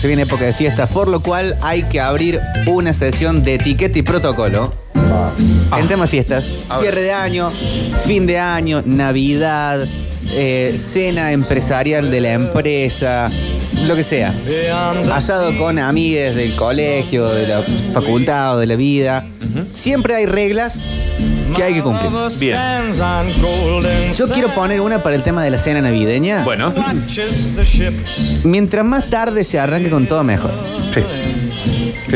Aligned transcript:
se 0.00 0.06
viene 0.06 0.22
época 0.22 0.46
de 0.46 0.54
fiestas, 0.54 0.88
por 0.88 1.08
lo 1.08 1.20
cual 1.20 1.58
hay 1.60 1.82
que 1.82 2.00
abrir 2.00 2.40
una 2.66 2.94
sesión 2.94 3.44
de 3.44 3.56
etiqueta 3.56 3.98
y 3.98 4.02
protocolo. 4.02 4.72
En 5.78 5.88
tema 5.88 6.04
de 6.04 6.08
fiestas, 6.08 6.56
cierre 6.80 7.02
de 7.02 7.12
año, 7.12 7.50
fin 8.06 8.26
de 8.26 8.38
año, 8.38 8.82
Navidad, 8.86 9.86
eh, 10.32 10.74
cena 10.78 11.32
empresarial 11.32 12.10
de 12.10 12.22
la 12.22 12.32
empresa, 12.32 13.30
lo 13.86 13.94
que 13.94 14.02
sea. 14.02 14.32
Asado 15.12 15.58
con 15.58 15.78
amigues 15.78 16.34
del 16.34 16.56
colegio, 16.56 17.28
de 17.28 17.46
la 17.46 17.62
facultad 17.92 18.56
o 18.56 18.58
de 18.58 18.68
la 18.68 18.76
vida. 18.76 19.26
Siempre 19.70 20.14
hay 20.14 20.24
reglas 20.24 20.78
que 21.54 21.62
hay 21.62 21.74
que 21.74 21.82
cumplir. 21.82 22.10
Bien. 22.38 22.58
Yo 24.16 24.28
quiero 24.28 24.48
poner 24.54 24.80
una 24.80 25.02
para 25.02 25.16
el 25.16 25.22
tema 25.22 25.42
de 25.42 25.50
la 25.50 25.58
cena 25.58 25.80
navideña. 25.80 26.44
Bueno, 26.44 26.72
Mientras 28.44 28.84
más 28.84 29.08
tarde 29.10 29.44
se 29.44 29.58
arranque 29.58 29.90
con 29.90 30.06
todo, 30.06 30.22
mejor. 30.24 30.50
Sí. 30.94 31.02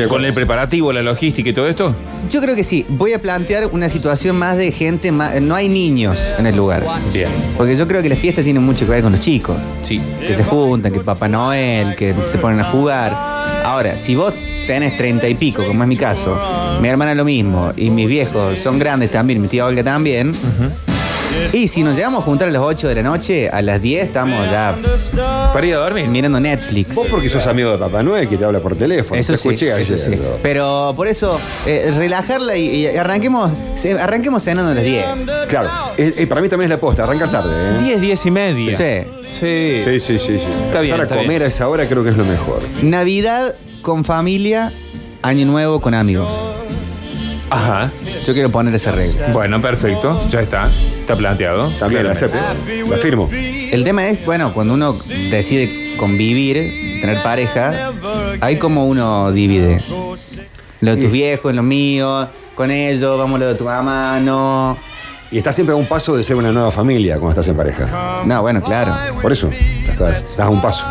Con 0.09 0.25
el 0.25 0.33
preparativo, 0.33 0.93
la 0.93 1.03
logística 1.03 1.49
y 1.49 1.53
todo 1.53 1.69
esto. 1.69 1.95
Yo 2.31 2.41
creo 2.41 2.57
que 2.57 2.65
sí. 2.65 2.85
Voy 2.89 3.13
a 3.13 3.21
plantear 3.21 3.67
una 3.67 3.89
situación 3.89 4.37
más 4.37 4.57
de 4.57 4.73
gente, 4.73 5.13
más, 5.13 5.41
no 5.41 5.55
hay 5.55 5.69
niños 5.69 6.19
en 6.39 6.47
el 6.47 6.57
lugar. 6.57 6.85
Bien. 7.13 7.29
Porque 7.57 7.77
yo 7.77 7.87
creo 7.87 8.03
que 8.03 8.09
las 8.09 8.19
fiestas 8.19 8.45
tienen 8.45 8.63
mucho 8.63 8.87
que 8.87 8.93
ver 8.93 9.03
con 9.03 9.13
los 9.13 9.21
chicos. 9.21 9.57
Sí. 9.83 10.01
Que 10.21 10.35
se 10.35 10.43
juntan, 10.43 10.93
que 10.93 11.01
Papá 11.01 11.29
Noel, 11.29 11.95
que 11.95 12.15
se 12.27 12.39
ponen 12.39 12.61
a 12.61 12.65
jugar. 12.65 13.13
Ahora, 13.65 13.97
si 13.97 14.15
vos 14.15 14.33
tenés 14.67 14.97
treinta 14.97 15.29
y 15.29 15.35
pico, 15.35 15.65
como 15.67 15.83
es 15.83 15.89
mi 15.89 15.97
caso, 15.97 16.39
mi 16.81 16.89
hermana 16.89 17.15
lo 17.15 17.25
mismo, 17.25 17.73
y 17.77 17.91
mis 17.91 18.09
viejos 18.09 18.59
son 18.59 18.79
grandes 18.79 19.11
también, 19.11 19.41
mi 19.41 19.49
tía 19.49 19.67
Olga 19.67 19.83
también. 19.85 20.35
Y 21.53 21.69
si 21.69 21.83
nos 21.83 21.97
llegamos 21.97 22.21
a 22.21 22.23
juntar 22.25 22.49
a 22.49 22.51
las 22.51 22.63
8 22.63 22.89
de 22.89 22.95
la 22.97 23.03
noche, 23.03 23.49
a 23.49 23.61
las 23.63 23.81
10 23.81 24.07
estamos 24.07 24.49
ya 24.51 24.75
Para 25.53 25.67
ir 25.67 25.75
a 25.75 25.79
dormir. 25.79 26.07
mirando 26.09 26.39
Netflix. 26.41 26.95
Vos 26.95 27.07
porque 27.11 27.29
sos 27.29 27.47
amigo 27.47 27.71
de 27.71 27.79
Papá 27.79 28.03
Noel 28.03 28.29
que 28.29 28.37
te 28.37 28.45
habla 28.45 28.61
por 28.61 28.77
teléfono. 28.77 29.21
Eso 29.21 29.33
te 29.33 29.39
sí, 29.39 29.49
escuché 29.49 29.69
eso 29.81 29.85
sí. 29.97 30.11
diciendo. 30.11 30.39
Pero 30.43 30.93
por 30.97 31.07
eso, 31.09 31.39
eh, 31.67 31.93
relajarla 31.97 32.57
y, 32.57 32.87
y 32.87 32.87
arranquemos, 32.97 33.53
se- 33.77 33.99
arranquemos 34.01 34.43
cenando 34.43 34.73
a 34.73 34.75
las 34.75 34.85
10. 34.85 35.05
Claro, 35.49 35.71
eh, 35.97 36.15
eh, 36.19 36.27
para 36.27 36.41
mí 36.41 36.49
también 36.49 36.71
es 36.71 36.77
la 36.77 36.81
posta, 36.81 37.05
arrancar 37.05 37.31
tarde. 37.31 37.51
¿eh? 37.79 37.83
10, 37.83 38.01
10 38.01 38.27
y 38.27 38.31
media. 38.31 38.77
Sí. 38.77 39.09
Sí. 39.31 39.81
Sí, 39.85 40.01
sí, 40.01 40.19
sí, 40.19 40.39
sí. 40.39 40.45
Está 40.67 40.81
bien, 40.81 40.95
Empezar 40.95 41.01
a 41.01 41.03
está 41.05 41.15
comer 41.17 41.29
bien. 41.29 41.43
a 41.43 41.47
esa 41.47 41.69
hora 41.69 41.87
creo 41.89 42.05
que 42.05 42.11
es 42.11 42.17
lo 42.17 42.25
mejor. 42.25 42.61
Navidad 42.83 43.55
con 43.83 44.05
familia, 44.05 44.73
Año 45.23 45.47
Nuevo 45.47 45.81
con 45.81 45.95
amigos. 45.95 46.29
Ajá. 47.51 47.91
Yo 48.27 48.33
quiero 48.33 48.51
poner 48.51 48.75
esa 48.75 48.93
regla. 48.93 49.29
Bueno, 49.33 49.61
perfecto. 49.61 50.21
Ya 50.31 50.41
está. 50.41 50.67
Está 50.67 51.15
planteado. 51.17 51.69
También 51.79 52.05
la 52.05 52.13
acepto. 52.13 52.39
La 52.89 52.97
firmo. 52.97 53.29
El 53.33 53.85
tema 53.85 54.07
es, 54.09 54.25
bueno, 54.25 54.53
cuando 54.55 54.75
uno 54.75 54.97
decide 55.31 55.95
convivir, 55.97 57.01
tener 57.01 57.23
pareja, 57.23 57.93
ahí 58.41 58.57
como 58.57 58.87
uno 58.87 59.33
divide. 59.33 59.79
Lo 60.81 60.97
de 60.97 61.03
tus 61.03 61.11
viejos, 61.11 61.55
lo 61.55 61.63
mío, 61.63 62.29
con 62.55 62.71
ellos, 62.71 63.19
vamos 63.19 63.41
lo 63.41 63.47
de 63.47 63.55
tu 63.55 63.65
mamá, 63.65 64.21
no. 64.21 64.77
Y 65.31 65.39
estás 65.39 65.55
siempre 65.55 65.73
a 65.73 65.77
un 65.77 65.87
paso 65.87 66.17
de 66.17 66.23
ser 66.23 66.37
una 66.37 66.53
nueva 66.53 66.71
familia 66.71 67.15
cuando 67.15 67.31
estás 67.31 67.49
en 67.49 67.57
pareja. 67.57 68.23
No, 68.25 68.43
bueno, 68.43 68.63
claro. 68.63 68.95
Por 69.21 69.33
eso, 69.33 69.51
estás, 69.89 70.21
estás 70.21 70.47
a 70.47 70.51
un 70.51 70.61
paso. 70.61 70.85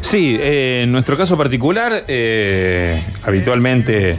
Sí, 0.00 0.36
eh, 0.38 0.82
en 0.84 0.92
nuestro 0.92 1.16
caso 1.16 1.36
particular, 1.36 2.04
eh, 2.06 3.02
habitualmente 3.24 4.16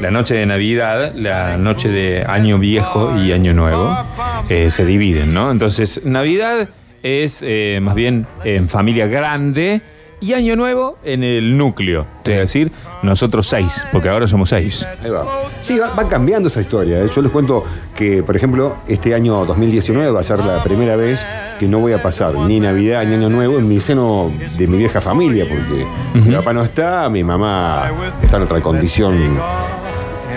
la 0.00 0.10
noche 0.10 0.34
de 0.34 0.46
Navidad, 0.46 1.12
la 1.14 1.56
noche 1.56 1.88
de 1.88 2.24
Año 2.26 2.58
Viejo 2.58 3.16
y 3.18 3.32
Año 3.32 3.52
Nuevo 3.52 3.94
eh, 4.48 4.70
se 4.70 4.84
dividen, 4.84 5.34
¿no? 5.34 5.50
Entonces, 5.50 6.02
Navidad 6.04 6.68
es 7.02 7.40
eh, 7.42 7.80
más 7.82 7.94
bien 7.94 8.26
en 8.44 8.68
familia 8.68 9.06
grande 9.06 9.82
y 10.20 10.32
Año 10.32 10.56
Nuevo 10.56 10.98
en 11.04 11.22
el 11.22 11.56
núcleo. 11.56 12.06
Es 12.24 12.38
decir, 12.38 12.72
nosotros 13.02 13.46
seis, 13.46 13.82
porque 13.92 14.08
ahora 14.08 14.26
somos 14.26 14.50
seis. 14.50 14.86
Ahí 15.02 15.10
va. 15.10 15.26
Sí, 15.60 15.78
va, 15.78 15.90
va 15.94 16.08
cambiando 16.08 16.48
esa 16.48 16.60
historia. 16.60 17.02
¿eh? 17.02 17.08
Yo 17.14 17.22
les 17.22 17.30
cuento 17.30 17.64
que, 17.94 18.22
por 18.22 18.36
ejemplo, 18.36 18.76
este 18.88 19.14
año 19.14 19.44
2019 19.44 20.10
va 20.10 20.20
a 20.20 20.24
ser 20.24 20.38
la 20.38 20.62
primera 20.62 20.96
vez 20.96 21.24
que 21.58 21.68
no 21.68 21.78
voy 21.78 21.92
a 21.92 22.02
pasar 22.02 22.34
ni 22.34 22.58
Navidad 22.58 23.04
ni 23.04 23.14
Año 23.14 23.28
Nuevo 23.28 23.58
en 23.58 23.68
mi 23.68 23.80
seno 23.80 24.32
de 24.56 24.66
mi 24.66 24.78
vieja 24.78 25.00
familia, 25.00 25.46
porque 25.46 25.86
mi 26.14 26.34
papá 26.34 26.54
no 26.54 26.62
está, 26.62 27.08
mi 27.10 27.22
mamá 27.22 27.90
está 28.22 28.38
en 28.38 28.42
otra 28.44 28.60
condición 28.62 29.38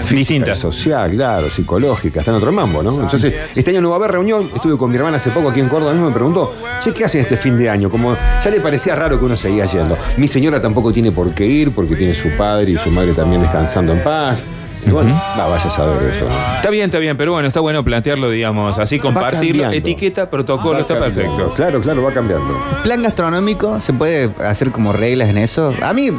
Distinta. 0.10 0.56
social, 0.56 1.12
claro, 1.12 1.50
psicológica, 1.50 2.20
está 2.20 2.32
en 2.32 2.38
otro 2.38 2.52
mambo, 2.52 2.84
¿no? 2.84 3.02
Entonces, 3.02 3.34
este 3.56 3.72
año 3.72 3.82
no 3.82 3.90
va 3.90 3.96
a 3.96 3.98
haber 4.00 4.12
reunión. 4.12 4.50
Estuve 4.54 4.78
con 4.78 4.90
mi 4.90 4.98
hermana 4.98 5.18
hace 5.18 5.30
poco 5.32 5.50
aquí 5.50 5.60
en 5.60 5.70
Córdoba, 5.70 5.92
mismo 5.94 6.08
me 6.08 6.14
preguntó, 6.14 6.54
che, 6.82 6.94
¿qué 6.94 7.06
hacen 7.06 7.22
este 7.22 7.38
fin 7.38 7.58
de 7.58 7.70
año? 7.70 7.90
Como 7.90 8.16
ya 8.44 8.50
le 8.52 8.60
parecía 8.60 8.96
raro 8.96 9.20
que 9.20 9.26
uno 9.26 9.36
seguía 9.38 9.66
yendo. 9.66 9.98
Mi 10.18 10.28
señora 10.28 10.62
tampoco 10.62 10.92
tiene 10.92 11.12
por 11.12 11.32
qué 11.34 11.46
ir, 11.46 11.72
porque 11.72 11.96
tiene 11.96 12.14
su 12.14 12.30
padre 12.38 12.72
y 12.72 12.78
su 12.78 12.90
madre 12.92 13.14
también 13.14 13.42
descansando 13.42 13.94
en 13.94 14.04
paz. 14.04 14.44
Y 14.86 14.90
bueno, 14.90 15.14
va, 15.40 15.48
vaya 15.48 15.64
a 15.64 15.70
saber 15.70 16.10
eso. 16.10 16.28
Está 16.58 16.70
bien, 16.70 16.86
está 16.86 17.00
bien, 17.00 17.16
pero 17.16 17.32
bueno, 17.32 17.48
está 17.48 17.62
bueno 17.62 17.86
plantearlo, 17.86 18.30
digamos, 18.30 18.78
así, 18.78 19.00
compartirlo, 19.00 19.72
etiqueta, 19.72 20.30
protocolo, 20.30 20.74
Va 20.74 20.80
está 20.82 21.00
cambiando. 21.00 21.22
perfecto. 21.38 21.54
Claro, 21.56 21.80
claro, 21.80 22.04
va 22.04 22.12
cambiando. 22.12 22.54
Plan 22.84 23.02
gastronómico, 23.02 23.80
¿se 23.80 23.94
puede 23.94 24.30
hacer 24.46 24.72
como 24.72 24.92
reglas 24.92 25.30
en 25.30 25.38
eso? 25.38 25.74
A 25.82 25.94
mí, 25.94 26.10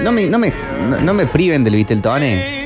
no 0.00 0.12
me, 0.12 0.26
no 0.26 0.38
me, 0.38 0.52
no, 0.88 1.00
no 1.00 1.12
me 1.12 1.26
priven 1.26 1.64
del 1.64 1.74
Viteltone. 1.74 2.63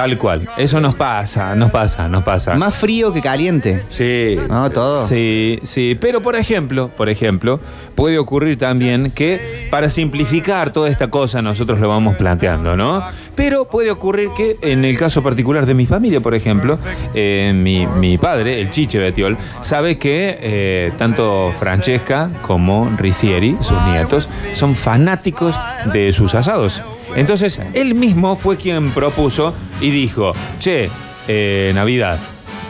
Tal 0.00 0.16
cual. 0.16 0.48
Eso 0.56 0.80
nos 0.80 0.94
pasa, 0.94 1.54
nos 1.54 1.70
pasa, 1.70 2.08
nos 2.08 2.24
pasa. 2.24 2.54
Más 2.54 2.74
frío 2.74 3.12
que 3.12 3.20
caliente. 3.20 3.82
Sí. 3.90 4.38
¿No? 4.48 4.70
Todo. 4.70 5.06
Sí, 5.06 5.58
sí, 5.62 5.94
pero 6.00 6.22
por 6.22 6.36
ejemplo, 6.36 6.88
por 6.88 7.10
ejemplo, 7.10 7.60
puede 7.94 8.18
ocurrir 8.18 8.56
también 8.56 9.10
que 9.10 9.68
para 9.70 9.90
simplificar 9.90 10.72
toda 10.72 10.88
esta 10.88 11.08
cosa 11.08 11.42
nosotros 11.42 11.80
lo 11.80 11.88
vamos 11.88 12.16
planteando, 12.16 12.78
¿no? 12.78 13.02
Pero 13.34 13.66
puede 13.66 13.90
ocurrir 13.90 14.30
que 14.34 14.56
en 14.62 14.86
el 14.86 14.96
caso 14.96 15.22
particular 15.22 15.66
de 15.66 15.74
mi 15.74 15.84
familia, 15.84 16.20
por 16.20 16.34
ejemplo, 16.34 16.78
eh, 17.12 17.52
mi, 17.54 17.86
mi 17.86 18.16
padre, 18.16 18.58
el 18.58 18.70
Chiche 18.70 18.98
Betiol, 18.98 19.36
sabe 19.60 19.98
que 19.98 20.38
eh, 20.40 20.92
tanto 20.96 21.52
Francesca 21.58 22.30
como 22.40 22.90
Ricieri, 22.96 23.54
sus 23.60 23.76
nietos, 23.82 24.30
son 24.54 24.74
fanáticos 24.74 25.54
de 25.92 26.14
sus 26.14 26.34
asados. 26.34 26.80
Entonces, 27.16 27.60
él 27.74 27.94
mismo 27.94 28.36
fue 28.36 28.56
quien 28.56 28.90
propuso 28.90 29.54
y 29.80 29.90
dijo, 29.90 30.32
che, 30.58 30.88
eh, 31.28 31.72
Navidad, 31.74 32.18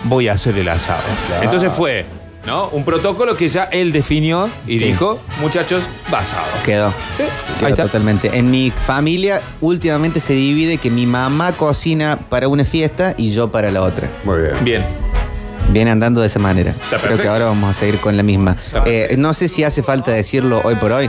voy 0.04 0.28
a 0.28 0.32
hacer 0.32 0.56
el 0.58 0.68
asado. 0.68 1.02
Claro. 1.28 1.42
Entonces 1.44 1.72
fue, 1.72 2.06
¿no? 2.46 2.68
Un 2.70 2.84
protocolo 2.84 3.36
que 3.36 3.48
ya 3.48 3.64
él 3.64 3.92
definió 3.92 4.48
y 4.66 4.78
Sí. 4.78 4.86
dijo, 4.86 5.20
muchachos, 5.40 5.82
va 6.12 6.20
asado. 6.20 6.46
Quedó. 6.64 6.90
Sí, 7.16 7.24
Quedó 7.58 7.66
ahí 7.66 7.72
está. 7.72 7.82
totalmente. 7.84 8.30
En 8.36 8.50
mi 8.50 8.70
familia 8.70 9.40
últimamente 9.60 10.20
se 10.20 10.32
divide 10.32 10.78
que 10.78 10.90
mi 10.90 11.04
mamá 11.06 11.52
cocina 11.52 12.18
para 12.28 12.48
una 12.48 12.64
fiesta 12.64 13.14
y 13.18 13.32
yo 13.32 13.50
para 13.50 13.70
la 13.70 13.82
otra. 13.82 14.08
Muy 14.24 14.40
bien. 14.40 14.54
Bien. 14.64 14.84
Viene 15.68 15.90
andando 15.92 16.20
de 16.22 16.26
esa 16.26 16.38
manera. 16.40 16.74
Creo 17.02 17.16
que 17.18 17.28
ahora 17.28 17.44
vamos 17.44 17.70
a 17.70 17.74
seguir 17.74 17.98
con 18.00 18.16
la 18.16 18.22
misma. 18.24 18.56
Eh, 18.86 19.14
no 19.18 19.34
sé 19.34 19.46
si 19.46 19.62
hace 19.62 19.82
falta 19.84 20.10
decirlo 20.10 20.60
hoy 20.64 20.74
por 20.76 20.90
hoy. 20.90 21.08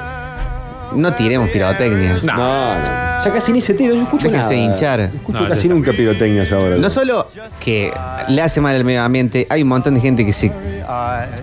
No 0.94 1.14
tiremos 1.14 1.50
pirotecnia. 1.50 2.20
No. 2.22 2.36
No, 2.36 2.74
no. 2.76 3.11
Ya 3.24 3.32
casi 3.32 3.52
ni 3.52 3.62
se 3.62 3.74
tira, 3.74 3.94
yo 3.94 4.02
escucho 4.02 4.28
Déjense 4.30 4.56
nada. 4.56 4.74
hinchar. 4.74 5.00
Escucho 5.02 5.38
No, 5.40 5.44
ya 5.44 5.50
casi 5.50 5.62
está. 5.62 5.74
nunca 5.74 5.92
pirotecnias 5.94 6.52
ahora. 6.52 6.76
No 6.78 6.90
solo 6.90 7.28
que 7.60 7.92
le 8.28 8.42
hace 8.42 8.62
mal 8.62 8.76
al 8.76 8.84
medio 8.86 9.04
ambiente, 9.04 9.46
hay 9.50 9.62
un 9.62 9.68
montón 9.70 9.94
de 9.96 10.02
gente 10.02 10.26
que 10.26 10.34
se 10.34 10.52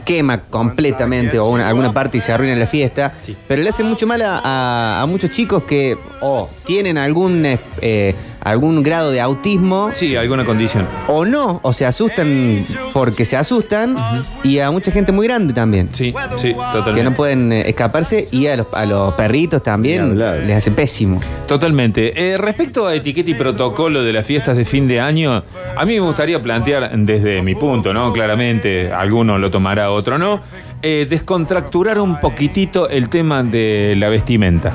quema 0.04 0.40
completamente 0.40 1.38
o 1.38 1.46
una- 1.48 1.68
alguna 1.68 1.92
parte 1.92 2.18
y 2.18 2.20
se 2.20 2.32
arruina 2.32 2.54
la 2.54 2.66
fiesta, 2.66 3.12
pero 3.46 3.62
le 3.62 3.68
hace 3.68 3.82
mucho 3.84 4.06
mal 4.06 4.20
a, 4.22 4.40
a- 4.44 5.02
a 5.02 5.06
muchos 5.06 5.30
chicos 5.30 5.62
que 5.64 5.96
o 6.20 6.48
tienen 6.64 6.98
algún, 6.98 7.44
eh, 7.46 7.58
eh, 7.80 8.14
algún 8.40 8.82
grado 8.82 9.10
de 9.10 9.20
autismo 9.20 9.90
Sí, 9.92 10.16
alguna 10.16 10.44
condición. 10.44 10.86
o 11.06 11.24
no, 11.24 11.60
o 11.62 11.72
se 11.72 11.86
asustan 11.86 12.66
porque 12.92 13.24
se 13.24 13.36
asustan 13.36 13.96
y 14.42 14.58
a 14.58 14.70
mucha 14.70 14.90
gente 14.90 15.12
muy 15.12 15.26
grande 15.26 15.52
también. 15.54 15.88
Sí, 15.92 16.12
sí, 16.38 16.52
totalmente. 16.54 16.94
Que 16.94 17.04
no 17.04 17.14
pueden 17.14 17.52
eh, 17.52 17.68
escaparse 17.68 18.28
y 18.30 18.46
a 18.48 18.56
los, 18.56 18.66
a 18.72 18.84
los 18.86 19.14
perritos 19.14 19.60
Ni 19.60 19.64
también 19.64 20.02
hablar. 20.02 20.38
les 20.40 20.56
hace 20.56 20.70
pésimo. 20.70 21.20
Totalmente. 21.68 22.32
Eh, 22.32 22.38
respecto 22.38 22.86
a 22.86 22.94
etiqueta 22.94 23.28
y 23.28 23.34
protocolo 23.34 24.02
de 24.02 24.10
las 24.10 24.24
fiestas 24.24 24.56
de 24.56 24.64
fin 24.64 24.88
de 24.88 25.00
año, 25.00 25.42
a 25.76 25.84
mí 25.84 25.94
me 25.94 26.00
gustaría 26.00 26.40
plantear 26.40 26.90
desde 26.96 27.42
mi 27.42 27.54
punto, 27.54 27.92
¿no? 27.92 28.10
Claramente, 28.10 28.90
alguno 28.90 29.36
lo 29.36 29.50
tomará, 29.50 29.90
otro 29.90 30.16
no. 30.16 30.40
eh, 30.80 31.06
descontracturar 31.10 31.98
un 32.00 32.20
poquitito 32.20 32.88
el 32.88 33.10
tema 33.10 33.42
de 33.42 33.94
la 33.98 34.08
vestimenta. 34.08 34.74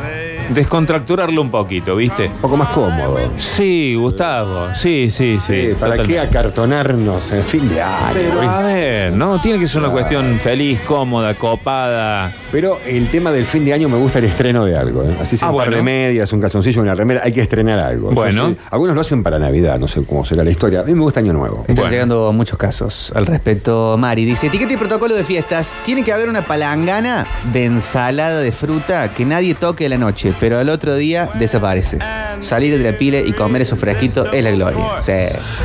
Descontracturarlo 0.50 1.42
un 1.42 1.50
poquito, 1.51 1.95
¿viste? 1.95 2.28
Un 2.28 2.34
poco 2.42 2.57
más 2.57 2.69
cómodo. 2.69 3.18
Sí, 3.38 3.95
Gustavo. 3.95 4.74
Sí, 4.75 5.10
sí, 5.12 5.38
sí. 5.40 5.68
Sí, 5.69 5.75
¿Para 5.80 6.01
qué 6.04 6.19
acartonarnos 6.19 7.31
en 7.31 7.44
fin 7.44 7.69
de 7.69 7.81
año? 7.81 8.13
Pero 8.13 8.42
a 8.42 8.60
ver, 8.62 9.13
¿no? 9.13 9.40
Tiene 9.42 9.60
que 9.60 9.68
ser 9.68 9.81
una 9.81 9.92
cuestión 9.92 10.40
feliz, 10.40 10.80
cómoda, 10.81 11.34
copada. 11.34 12.31
Pero 12.51 12.80
el 12.86 13.10
tema 13.10 13.31
del 13.31 13.45
fin 13.45 13.66
de 13.66 13.74
año 13.74 13.90
me 13.90 13.98
gusta 13.98 14.19
el 14.19 14.25
estreno 14.25 14.66
de 14.66 14.75
algo. 14.78 15.04
¿eh? 15.04 15.18
Así 15.22 15.38
sea 15.38 15.48
Ah, 15.48 15.51
un 15.51 15.57
par 15.57 15.68
bueno. 15.68 15.78
de 15.78 15.84
medias, 15.84 16.31
un 16.34 16.42
calzoncillo, 16.42 16.81
una 16.81 16.94
remera, 16.95 17.22
hay 17.24 17.31
que 17.31 17.42
estrenar 17.42 17.80
algo. 17.80 18.12
Bueno. 18.12 18.56
algunos 18.69 18.95
lo 18.95 19.01
hacen 19.01 19.24
para 19.24 19.40
Navidad, 19.40 19.80
no 19.80 19.88
sé 19.88 20.04
cómo 20.06 20.25
será 20.25 20.44
la 20.44 20.51
historia. 20.51 20.81
A 20.81 20.84
mí 20.84 20.94
me 20.94 21.01
gusta 21.01 21.19
Año 21.19 21.34
Nuevo. 21.34 21.60
Están 21.62 21.75
Bueno. 21.75 21.90
llegando 21.92 22.34
muchos 22.34 22.57
casos 22.57 23.12
al 23.16 23.25
respecto. 23.25 23.95
Mari 23.98 24.25
dice, 24.25 24.48
etiqueta 24.48 24.74
y 24.74 24.78
protocolo 24.78 25.16
de 25.16 25.24
fiestas. 25.24 25.78
Tiene 25.86 26.04
que 26.04 26.12
haber 26.13 26.30
una 26.30 26.42
palangana 26.44 27.25
de 27.51 27.66
ensalada 27.66 28.40
de 28.40 28.51
fruta 28.51 29.13
que 29.13 29.25
nadie 29.25 29.56
toque 29.56 29.86
a 29.86 29.90
la 29.90 29.98
noche. 29.98 30.32
Noche, 30.33 30.38
pero 30.39 30.59
al 30.59 30.69
otro 30.69 30.95
día 30.95 31.30
desaparece. 31.38 32.00
Salir 32.39 32.77
de 32.77 32.91
la 32.91 32.97
pila 32.97 33.19
y 33.19 33.31
comer 33.33 33.62
esos 33.62 33.80
fresquitos 33.80 34.27
es 34.33 34.44
la 34.44 34.51
gloria. 34.51 34.85
Sí. 35.00 35.12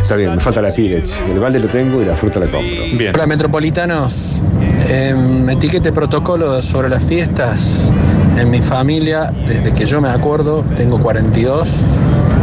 Está 0.02 0.16
bien, 0.16 0.34
me 0.34 0.40
falta 0.40 0.62
la 0.62 0.72
Pirex. 0.72 1.18
El 1.30 1.40
balde 1.40 1.58
lo 1.58 1.68
tengo 1.68 2.00
y 2.02 2.04
la 2.04 2.14
fruta 2.14 2.40
la 2.40 2.46
compro. 2.46 2.84
Bien. 2.96 3.14
Hola 3.14 3.26
metropolitanos, 3.26 4.42
Em, 4.90 5.48
etiquete 5.50 5.92
protocolo 5.92 6.62
sobre 6.62 6.88
las 6.88 7.04
fiestas. 7.04 7.92
En 8.38 8.50
mi 8.50 8.62
familia, 8.62 9.30
desde 9.46 9.72
que 9.72 9.84
yo 9.84 10.00
me 10.00 10.08
acuerdo, 10.08 10.64
tengo 10.76 10.98
42, 10.98 11.68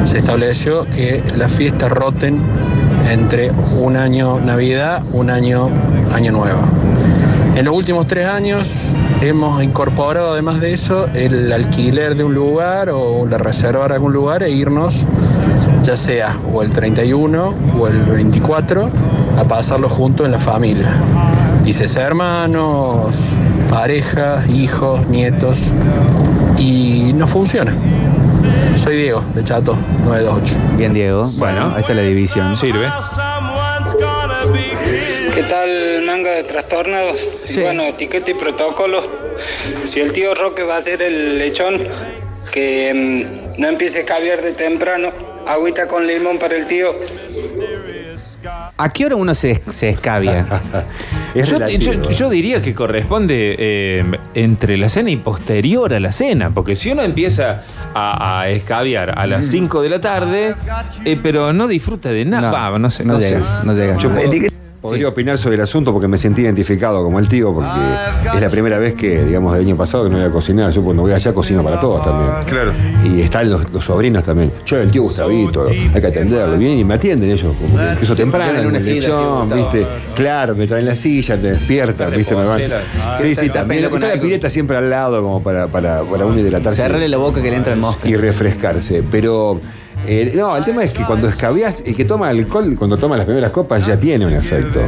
se 0.04 0.20
estableció 0.20 0.86
que 0.92 1.24
las 1.36 1.52
fiestas 1.52 1.90
roten 1.90 2.40
entre 3.10 3.52
un 3.80 3.98
año 3.98 4.40
Navidad, 4.40 5.02
un 5.14 5.32
año 5.32 5.70
Año 6.14 6.32
Nuevo. 6.34 6.60
En 7.56 7.66
los 7.66 7.76
últimos 7.76 8.06
tres 8.06 8.28
años 8.28 8.94
hemos 9.22 9.62
incorporado 9.64 10.34
además 10.34 10.60
de 10.60 10.74
eso 10.74 11.08
el 11.14 11.52
alquiler 11.52 12.16
de 12.16 12.24
un 12.24 12.34
lugar 12.34 12.90
o 12.90 13.26
la 13.26 13.38
reservar 13.38 13.92
algún 13.92 14.14
lugar 14.14 14.44
e 14.44 14.50
irnos 14.50 15.06
ya 15.84 15.96
sea 15.96 16.38
o 16.54 16.64
el 16.64 16.72
31 16.72 17.54
o 17.80 17.88
el 17.88 18.04
24 18.04 18.90
a 19.38 19.44
pasarlo 19.44 19.90
juntos 19.90 20.26
en 20.26 20.32
la 20.32 20.40
familia. 20.40 20.96
Dices 21.64 21.96
hermanos, 21.96 23.16
parejas, 23.70 24.48
hijos, 24.50 25.06
nietos 25.08 25.72
y 26.58 27.12
no 27.14 27.28
funciona. 27.28 27.74
Soy 28.76 28.98
Diego, 28.98 29.24
de 29.34 29.44
Chato 29.44 29.76
928. 30.06 30.56
Bien, 30.78 30.94
Diego. 30.94 31.30
Bueno. 31.38 31.74
ahí 31.76 31.82
está 31.82 31.94
la 31.94 32.02
división. 32.02 32.56
Sirve. 32.56 32.92
¿Qué 35.34 35.44
tal 35.44 35.85
manga 36.16 36.32
de 36.32 36.44
trastornados? 36.44 37.18
Sí. 37.46 37.60
Y 37.60 37.64
bueno, 37.64 37.84
etiqueta 37.84 38.32
y 38.32 38.34
protocolo. 38.36 39.02
Si 39.86 40.00
el 40.00 40.12
tío 40.14 40.34
Roque 40.34 40.64
va 40.64 40.76
a 40.76 40.78
hacer 40.80 41.02
el 41.02 41.38
lechón, 41.38 41.78
que 42.52 43.50
mm, 43.58 43.62
no 43.62 43.68
empiece 43.68 44.02
a 44.02 44.06
caviar 44.06 44.42
de 44.42 44.54
temprano. 44.54 45.12
Agüita 45.48 45.88
con 45.88 46.08
limón 46.08 46.40
para 46.40 46.56
el 46.56 46.66
tío. 46.68 46.92
¿A 48.78 48.92
qué 48.94 49.06
hora 49.06 49.16
uno 49.16 49.34
se, 49.36 49.62
se 49.68 49.90
escabia? 49.90 50.46
Es 51.36 51.50
Yo, 51.50 51.60
yo- 51.68 52.10
yo 52.12 52.30
diría 52.30 52.62
que 52.62 52.74
corresponde 52.74 53.56
eh, 53.60 54.04
entre 54.36 54.78
la 54.78 54.88
cena 54.88 55.10
y 55.12 55.18
posterior 55.18 55.94
a 55.94 56.00
la 56.00 56.14
cena, 56.14 56.50
porque 56.54 56.78
si 56.78 56.92
uno 56.92 57.02
empieza 57.04 57.64
a, 57.94 58.40
a 58.40 58.50
escabiar 58.50 59.20
a 59.20 59.28
las 59.28 59.46
5 59.48 59.82
de 59.82 59.90
la 59.90 60.00
tarde, 60.00 60.56
eh, 61.04 61.18
pero 61.22 61.52
no 61.52 61.68
disfruta 61.68 62.10
de 62.10 62.24
nada, 62.24 62.80
no, 62.80 62.90
sé. 62.90 63.04
No, 63.04 63.14
no 63.14 63.20
sé. 63.20 63.26
llegas, 63.32 63.66
no 63.66 63.74
llegas. 63.74 64.02
Podría 64.90 65.08
opinar 65.10 65.38
sobre 65.38 65.56
el 65.56 65.62
asunto 65.62 65.92
porque 65.92 66.08
me 66.08 66.18
sentí 66.18 66.42
identificado 66.42 67.04
como 67.04 67.20
el 67.20 67.28
tío, 67.28 67.54
porque 67.54 67.70
es 68.34 68.42
la 68.42 68.50
primera 68.50 68.78
vez 68.78 68.94
que, 68.94 69.24
digamos, 69.24 69.54
del 69.54 69.66
año 69.66 69.76
pasado 69.76 70.06
que 70.06 70.10
no 70.10 70.18
voy 70.18 70.26
a 70.26 70.30
cocinar. 70.30 70.72
Yo 70.72 70.84
cuando 70.84 71.04
voy 71.04 71.14
allá 71.14 71.34
cocino 71.34 71.64
para 71.64 71.80
todos 71.80 72.04
también. 72.04 72.32
Claro. 72.46 72.72
Y 73.04 73.22
están 73.22 73.50
los, 73.50 73.70
los 73.72 73.86
sobrinos 73.86 74.24
también. 74.24 74.52
Yo, 74.66 74.78
el 74.78 74.92
tío 74.92 75.04
Gustavito, 75.04 75.68
hay 75.68 76.02
que 76.02 76.08
atenderlo 76.08 76.58
bien 76.58 76.78
y 76.78 76.84
me 76.84 76.96
atienden 76.96 77.30
ellos. 77.30 77.56
Como 77.60 77.78
que 77.78 77.90
empiezo 77.92 78.16
temprano, 78.16 78.62
tío 78.62 78.72
lechón. 78.72 79.50
Claro, 80.16 80.56
me 80.56 80.68
traen 80.68 80.86
la 80.86 80.96
silla, 80.96 81.38
te 81.38 81.52
despiertan, 81.52 82.12
¿viste? 82.16 82.36
Me 82.36 82.46
van. 82.46 82.60
Reposera. 82.60 82.82
Sí, 83.18 83.36
sí, 83.36 83.50
también. 83.50 83.90
con 83.90 84.02
Está 84.02 84.16
la 84.16 84.22
pileta 84.22 84.50
siempre 84.50 84.78
al 84.78 84.90
lado 84.90 85.22
como 85.22 85.42
para, 85.42 85.68
para, 85.68 86.04
para 86.04 86.26
uno 86.26 86.40
hidratarse 86.40 86.82
Cerrarle 86.82 87.10
la 87.10 87.18
boca 87.18 87.42
que 87.42 87.50
le 87.52 87.58
entra 87.58 87.74
el 87.74 87.80
mosca. 87.80 88.08
y 88.08 88.16
refrescarse. 88.16 89.04
Pero 89.10 89.60
eh, 90.08 90.32
no, 90.36 90.56
el 90.56 90.64
tema 90.64 90.84
es 90.84 90.92
que 90.92 91.04
cuando 91.04 91.28
escabias, 91.28 91.84
el 91.86 91.96
que 91.96 92.06
toma 92.06 92.30
alcohol, 92.30 92.76
cuando 92.78 92.98
toma 92.98 93.18
las 93.18 93.26
primeras 93.26 93.52
copas, 93.52 93.86
ya 93.86 93.98
tiene 94.00 94.26
un 94.26 94.34
efecto. 94.34 94.80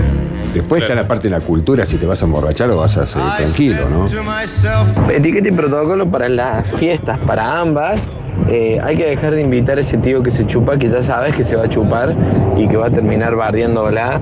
Después 0.54 0.82
está 0.82 0.96
la 0.96 1.08
parte 1.08 1.30
de 1.30 1.32
la 1.32 1.42
cultura, 1.42 1.86
si 1.86 1.98
te 1.98 2.06
vas 2.06 2.22
a 2.22 2.26
emborrachar 2.26 2.70
o 2.72 2.78
vas 2.78 2.98
a 2.98 3.06
ser 3.06 3.22
tranquilo, 3.38 3.90
¿no? 3.90 4.08
Etiqueta 5.10 5.50
y 5.50 5.52
protocolo 5.52 6.10
para 6.10 6.30
las 6.30 6.68
fiestas, 6.72 7.20
para 7.20 7.60
ambas. 7.60 8.02
Eh, 8.50 8.80
hay 8.84 8.96
que 8.96 9.06
dejar 9.06 9.34
de 9.36 9.42
invitar 9.42 9.78
a 9.78 9.82
ese 9.82 9.98
tío 9.98 10.24
que 10.24 10.32
se 10.32 10.46
chupa, 10.48 10.78
que 10.78 10.90
ya 10.90 11.02
sabes 11.02 11.36
que 11.36 11.44
se 11.44 11.56
va 11.56 11.64
a 11.64 11.70
chupar 11.70 12.14
y 12.56 12.68
que 12.68 12.78
va 12.78 12.88
a 12.88 12.92
terminar 12.92 13.36
barriéndola. 13.36 14.20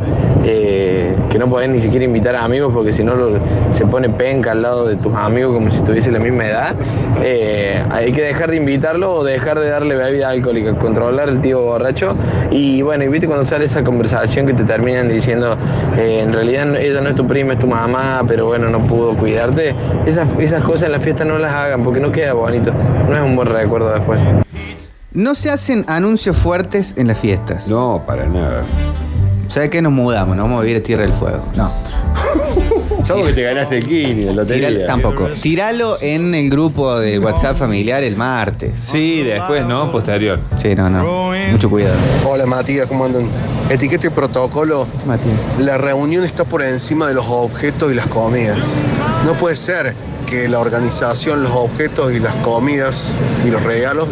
eh, 0.48 1.16
que 1.30 1.40
no 1.40 1.50
podés 1.50 1.70
ni 1.70 1.80
siquiera 1.80 2.06
invitar 2.06 2.36
a 2.36 2.44
amigos 2.44 2.72
porque 2.74 2.92
si 2.92 3.04
no 3.04 3.14
se 3.74 3.86
pone 3.86 4.10
penca 4.10 4.52
al 4.52 4.62
lado 4.62 4.88
de 4.88 4.96
tus 4.96 5.14
amigos 5.16 5.54
como 5.54 5.72
si 5.72 5.82
tuviese 5.82 6.12
la 6.12 6.20
misma 6.20 6.46
edad. 6.46 6.76
Eh, 7.24 7.84
hay 7.90 8.12
que 8.12 8.22
dejar 8.22 8.52
de 8.52 8.58
invitarlo 8.58 9.16
o 9.16 9.24
dejar 9.24 9.60
de 9.60 9.70
darle 9.70 9.96
bebida 9.96 10.30
alcohólica, 10.30 10.74
controlar 10.76 11.30
el 11.30 11.42
tío 11.42 11.62
borracho. 11.62 12.14
Y 12.52 12.82
bueno, 12.82 13.04
y 13.04 13.08
viste 13.08 13.28
cuando 13.28 13.44
sale 13.44 13.66
esa 13.66 13.84
conversación 13.84 14.46
que 14.46 14.54
te 14.54 14.64
terminan 14.64 15.10
diciendo, 15.10 15.58
eh, 15.98 16.22
en 16.24 16.32
realidad 16.32 16.76
ella 16.76 17.02
no 17.02 17.10
es 17.10 17.16
tu 17.16 17.26
prima, 17.28 17.54
es 17.54 17.60
tu 17.60 17.68
mamá, 17.68 18.24
pero 18.28 18.46
bueno, 18.46 18.70
no 18.70 18.80
pudo 18.80 19.16
cuidarte. 19.16 19.74
Esas, 20.06 20.30
cosas 20.62 20.84
en 20.84 20.92
la 20.92 21.00
fiesta 21.00 21.26
no 21.26 21.38
las 21.38 21.54
hagan 21.54 21.84
porque 21.84 22.00
no 22.00 22.12
queda 22.12 22.34
bonito. 22.34 22.72
No 23.10 23.16
es 23.16 23.22
un 23.22 23.36
buen 23.36 23.50
recuerdo 23.50 23.94
después. 24.08 24.46
No 25.14 25.34
se 25.36 25.50
hacen 25.50 25.86
anuncios 25.88 26.36
fuertes 26.38 26.94
en 26.98 27.08
las 27.08 27.18
fiestas. 27.20 27.68
No, 27.70 28.04
para 28.06 28.26
nada. 28.26 28.64
¿Sabes 29.48 29.70
qué? 29.70 29.82
Nos 29.82 29.94
mudamos, 29.94 30.36
nos 30.36 30.46
vamos 30.46 30.60
a 30.60 30.64
vivir 30.64 30.78
a 30.78 30.84
Tierra 30.84 31.04
del 31.04 31.14
Fuego. 31.14 31.44
No. 31.56 31.72
Sabes 33.04 33.28
que 33.28 33.34
te 33.34 33.42
ganaste 33.44 33.78
el 33.78 33.86
Kini, 33.86 34.24
la 34.26 34.34
lotería. 34.34 34.70
Tiralo- 34.70 34.86
tampoco. 34.88 35.28
Tíralo 35.40 35.98
en 36.02 36.34
el 36.34 36.50
grupo 36.50 36.98
de 37.00 37.20
WhatsApp 37.20 37.56
familiar 37.56 38.04
el 38.04 38.18
martes. 38.18 38.72
Sí, 38.92 39.22
después, 39.24 39.64
¿no? 39.66 39.92
Posterior. 39.92 40.40
Sí, 40.58 40.74
no, 40.76 40.90
no. 40.90 41.32
Mucho 41.52 41.70
cuidado. 41.70 41.96
Hola 42.28 42.46
Matías, 42.48 42.88
¿cómo 42.88 43.06
andan? 43.06 43.28
Etiqueta 43.70 44.08
y 44.08 44.10
protocolo. 44.10 44.88
Matías. 45.06 45.36
La 45.60 45.78
reunión 45.78 46.24
está 46.24 46.44
por 46.44 46.64
encima 46.64 47.08
de 47.08 47.14
los 47.14 47.26
objetos 47.28 47.92
y 47.92 47.96
las 47.96 48.08
comidas. 48.08 48.58
No 49.26 49.34
puede 49.34 49.56
ser 49.56 49.94
que 50.26 50.48
la 50.48 50.60
organización, 50.60 51.44
los 51.44 51.52
objetos 51.52 52.14
y 52.14 52.20
las 52.20 52.34
comidas 52.36 53.12
y 53.46 53.52
los 53.52 53.64
regalos 53.64 54.08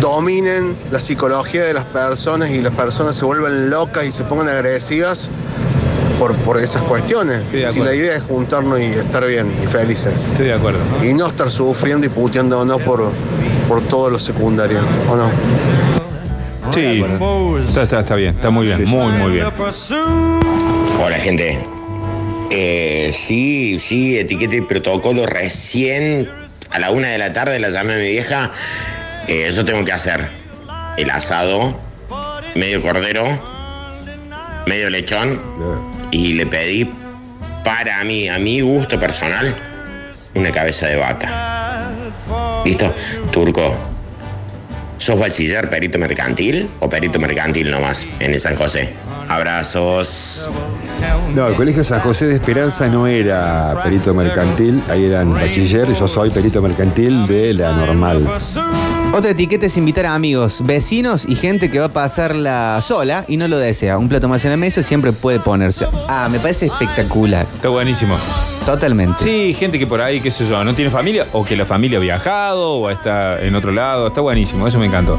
dominen 0.00 0.74
la 0.90 1.00
psicología 1.00 1.64
de 1.64 1.74
las 1.74 1.84
personas 1.84 2.50
y 2.50 2.60
las 2.60 2.72
personas 2.72 3.16
se 3.16 3.24
vuelvan 3.24 3.70
locas 3.70 4.06
y 4.06 4.12
se 4.12 4.24
pongan 4.24 4.48
agresivas 4.48 5.28
por, 6.18 6.34
por 6.36 6.58
esas 6.58 6.82
cuestiones. 6.82 7.40
Si 7.50 7.80
la 7.80 7.94
idea 7.94 8.16
es 8.16 8.22
juntarnos 8.22 8.80
y 8.80 8.84
estar 8.84 9.26
bien 9.26 9.50
y 9.62 9.66
felices. 9.66 10.26
Estoy 10.30 10.46
de 10.46 10.54
acuerdo. 10.54 10.78
Y 11.02 11.14
no 11.14 11.26
estar 11.26 11.50
sufriendo 11.50 12.06
y 12.06 12.10
puteándonos 12.10 12.80
por, 12.82 13.10
por 13.68 13.80
todo 13.82 14.10
lo 14.10 14.18
secundario, 14.18 14.78
¿o 15.10 15.16
no? 15.16 15.30
Sí, 16.72 17.02
está, 17.66 17.82
está, 17.82 18.00
está 18.00 18.14
bien, 18.14 18.36
está 18.36 18.50
muy 18.50 18.66
bien, 18.66 18.84
muy, 18.84 19.12
muy 19.12 19.32
bien. 19.32 19.46
Hola 21.02 21.18
gente. 21.18 21.79
Eh, 22.50 23.12
sí, 23.14 23.78
sí, 23.78 24.18
etiqueta 24.18 24.56
y 24.56 24.60
protocolo. 24.60 25.24
Recién 25.26 26.28
a 26.70 26.78
la 26.78 26.90
una 26.90 27.08
de 27.08 27.18
la 27.18 27.32
tarde 27.32 27.58
la 27.60 27.68
llamé 27.68 27.94
a 27.94 27.96
mi 27.96 28.08
vieja. 28.08 28.50
Eh, 29.28 29.50
yo 29.54 29.64
tengo 29.64 29.84
que 29.84 29.92
hacer 29.92 30.26
el 30.96 31.10
asado, 31.10 31.78
medio 32.56 32.82
cordero, 32.82 33.24
medio 34.66 34.90
lechón. 34.90 35.40
Y 36.10 36.32
le 36.34 36.46
pedí 36.46 36.90
para 37.64 38.02
mí, 38.02 38.28
a 38.28 38.38
mi 38.38 38.60
gusto 38.60 38.98
personal, 38.98 39.54
una 40.34 40.50
cabeza 40.50 40.88
de 40.88 40.96
vaca. 40.96 41.88
¿Listo? 42.64 42.92
Turco. 43.30 43.76
¿Sos 45.00 45.18
bachiller, 45.18 45.70
perito 45.70 45.98
mercantil 45.98 46.68
o 46.78 46.86
perito 46.86 47.18
mercantil 47.18 47.70
nomás 47.70 48.06
en 48.18 48.34
el 48.34 48.38
San 48.38 48.54
José? 48.54 48.92
Abrazos. 49.28 50.50
No, 51.34 51.48
el 51.48 51.54
Colegio 51.54 51.82
San 51.84 52.00
José 52.00 52.26
de 52.26 52.34
Esperanza 52.34 52.86
no 52.86 53.06
era 53.06 53.80
perito 53.82 54.12
mercantil, 54.12 54.82
ahí 54.90 55.06
eran 55.06 55.32
bachiller, 55.32 55.90
yo 55.94 56.06
soy 56.06 56.28
perito 56.28 56.60
mercantil 56.60 57.26
de 57.26 57.54
la 57.54 57.72
normal. 57.72 58.28
Otra 59.14 59.30
etiqueta 59.30 59.64
es 59.64 59.78
invitar 59.78 60.04
a 60.04 60.14
amigos, 60.14 60.60
vecinos 60.66 61.24
y 61.26 61.34
gente 61.34 61.70
que 61.70 61.78
va 61.78 61.86
a 61.86 61.92
pasarla 61.94 62.78
sola 62.82 63.24
y 63.26 63.38
no 63.38 63.48
lo 63.48 63.56
desea. 63.56 63.96
Un 63.96 64.10
plato 64.10 64.28
más 64.28 64.44
en 64.44 64.50
la 64.50 64.58
mesa 64.58 64.82
siempre 64.82 65.12
puede 65.12 65.40
ponerse. 65.40 65.86
Ah, 66.08 66.28
me 66.30 66.38
parece 66.38 66.66
espectacular. 66.66 67.46
Está 67.54 67.70
buenísimo. 67.70 68.18
Totalmente. 68.64 69.24
Sí, 69.24 69.54
gente 69.54 69.78
que 69.78 69.86
por 69.86 70.00
ahí, 70.00 70.20
qué 70.20 70.30
sé 70.30 70.46
yo, 70.46 70.62
no 70.64 70.74
tiene 70.74 70.90
familia 70.90 71.26
o 71.32 71.44
que 71.44 71.56
la 71.56 71.66
familia 71.66 71.98
ha 71.98 72.00
viajado 72.00 72.74
o 72.74 72.90
está 72.90 73.42
en 73.42 73.54
otro 73.54 73.72
lado. 73.72 74.08
Está 74.08 74.20
buenísimo, 74.20 74.66
eso 74.66 74.78
me 74.78 74.86
encantó. 74.86 75.18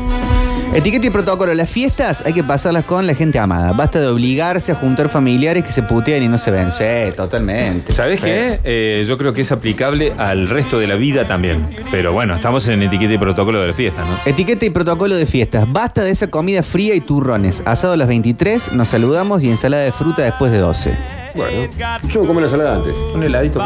Etiqueta 0.74 1.06
y 1.06 1.10
protocolo. 1.10 1.54
Las 1.54 1.70
fiestas 1.70 2.24
hay 2.26 2.32
que 2.32 2.46
pasarlas 2.46 2.86
con 2.86 3.06
la 3.06 3.14
gente 3.14 3.38
amada. 3.40 3.74
Basta 3.74 4.00
de 4.00 4.08
obligarse 4.08 4.72
a 4.72 4.76
juntar 4.76 5.10
familiares 5.10 5.66
que 5.66 5.72
se 5.72 5.84
putean 5.84 6.24
y 6.24 6.30
no 6.30 6.38
se 6.38 6.50
ven. 6.50 6.72
Sí, 6.72 7.14
totalmente. 7.16 7.94
¿Sabes 7.94 8.22
qué? 8.22 8.60
Eh, 8.64 9.04
yo 9.06 9.18
creo 9.18 9.34
que 9.34 9.42
es 9.42 9.52
aplicable 9.52 10.14
al 10.18 10.48
resto 10.48 10.80
de 10.80 10.88
la 10.88 10.96
vida 10.96 11.28
también. 11.28 11.68
Pero 11.92 12.14
bueno, 12.14 12.36
estamos 12.36 12.66
en 12.70 12.82
etiqueta 12.84 13.14
y 13.14 13.18
protocolo 13.18 13.60
de 13.60 13.68
la 13.68 13.74
fiesta, 13.74 14.02
¿no? 14.06 14.18
Etiqueta 14.26 14.66
y 14.66 14.70
protocolo 14.70 15.16
de 15.16 15.26
fiestas. 15.26 15.70
Basta 15.70 16.04
de 16.04 16.12
esa 16.12 16.28
comida 16.28 16.64
fría 16.64 16.96
y 16.96 17.02
turrones. 17.02 17.62
Asado 17.66 17.94
a 17.94 17.98
las 17.98 18.08
23, 18.08 18.72
nos 18.72 18.88
saludamos 18.88 19.44
y 19.44 19.50
ensalada 19.50 19.84
de 19.84 19.92
fruta 19.92 20.22
después 20.22 20.54
de 20.54 20.60
12. 20.60 21.21
Bueno, 21.36 21.74
yo 22.08 22.26
comí 22.26 22.40
la 22.40 22.48
ensalada 22.48 22.76
antes. 22.76 22.96
Un 23.14 23.24
heladito. 23.24 23.62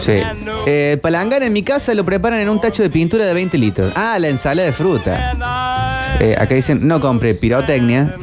Sí. 0.00 0.20
Eh, 0.66 0.98
palangana 1.00 1.46
en 1.46 1.52
mi 1.52 1.62
casa 1.62 1.94
lo 1.94 2.04
preparan 2.04 2.40
en 2.40 2.48
un 2.48 2.60
tacho 2.60 2.82
de 2.82 2.90
pintura 2.90 3.26
de 3.26 3.34
20 3.34 3.58
litros. 3.58 3.92
Ah, 3.94 4.18
la 4.18 4.28
ensalada 4.28 4.66
de 4.66 4.72
fruta. 4.72 6.16
Eh, 6.20 6.36
acá 6.38 6.54
dicen, 6.54 6.86
no 6.86 7.00
compre 7.00 7.34
pirotecnia. 7.34 8.14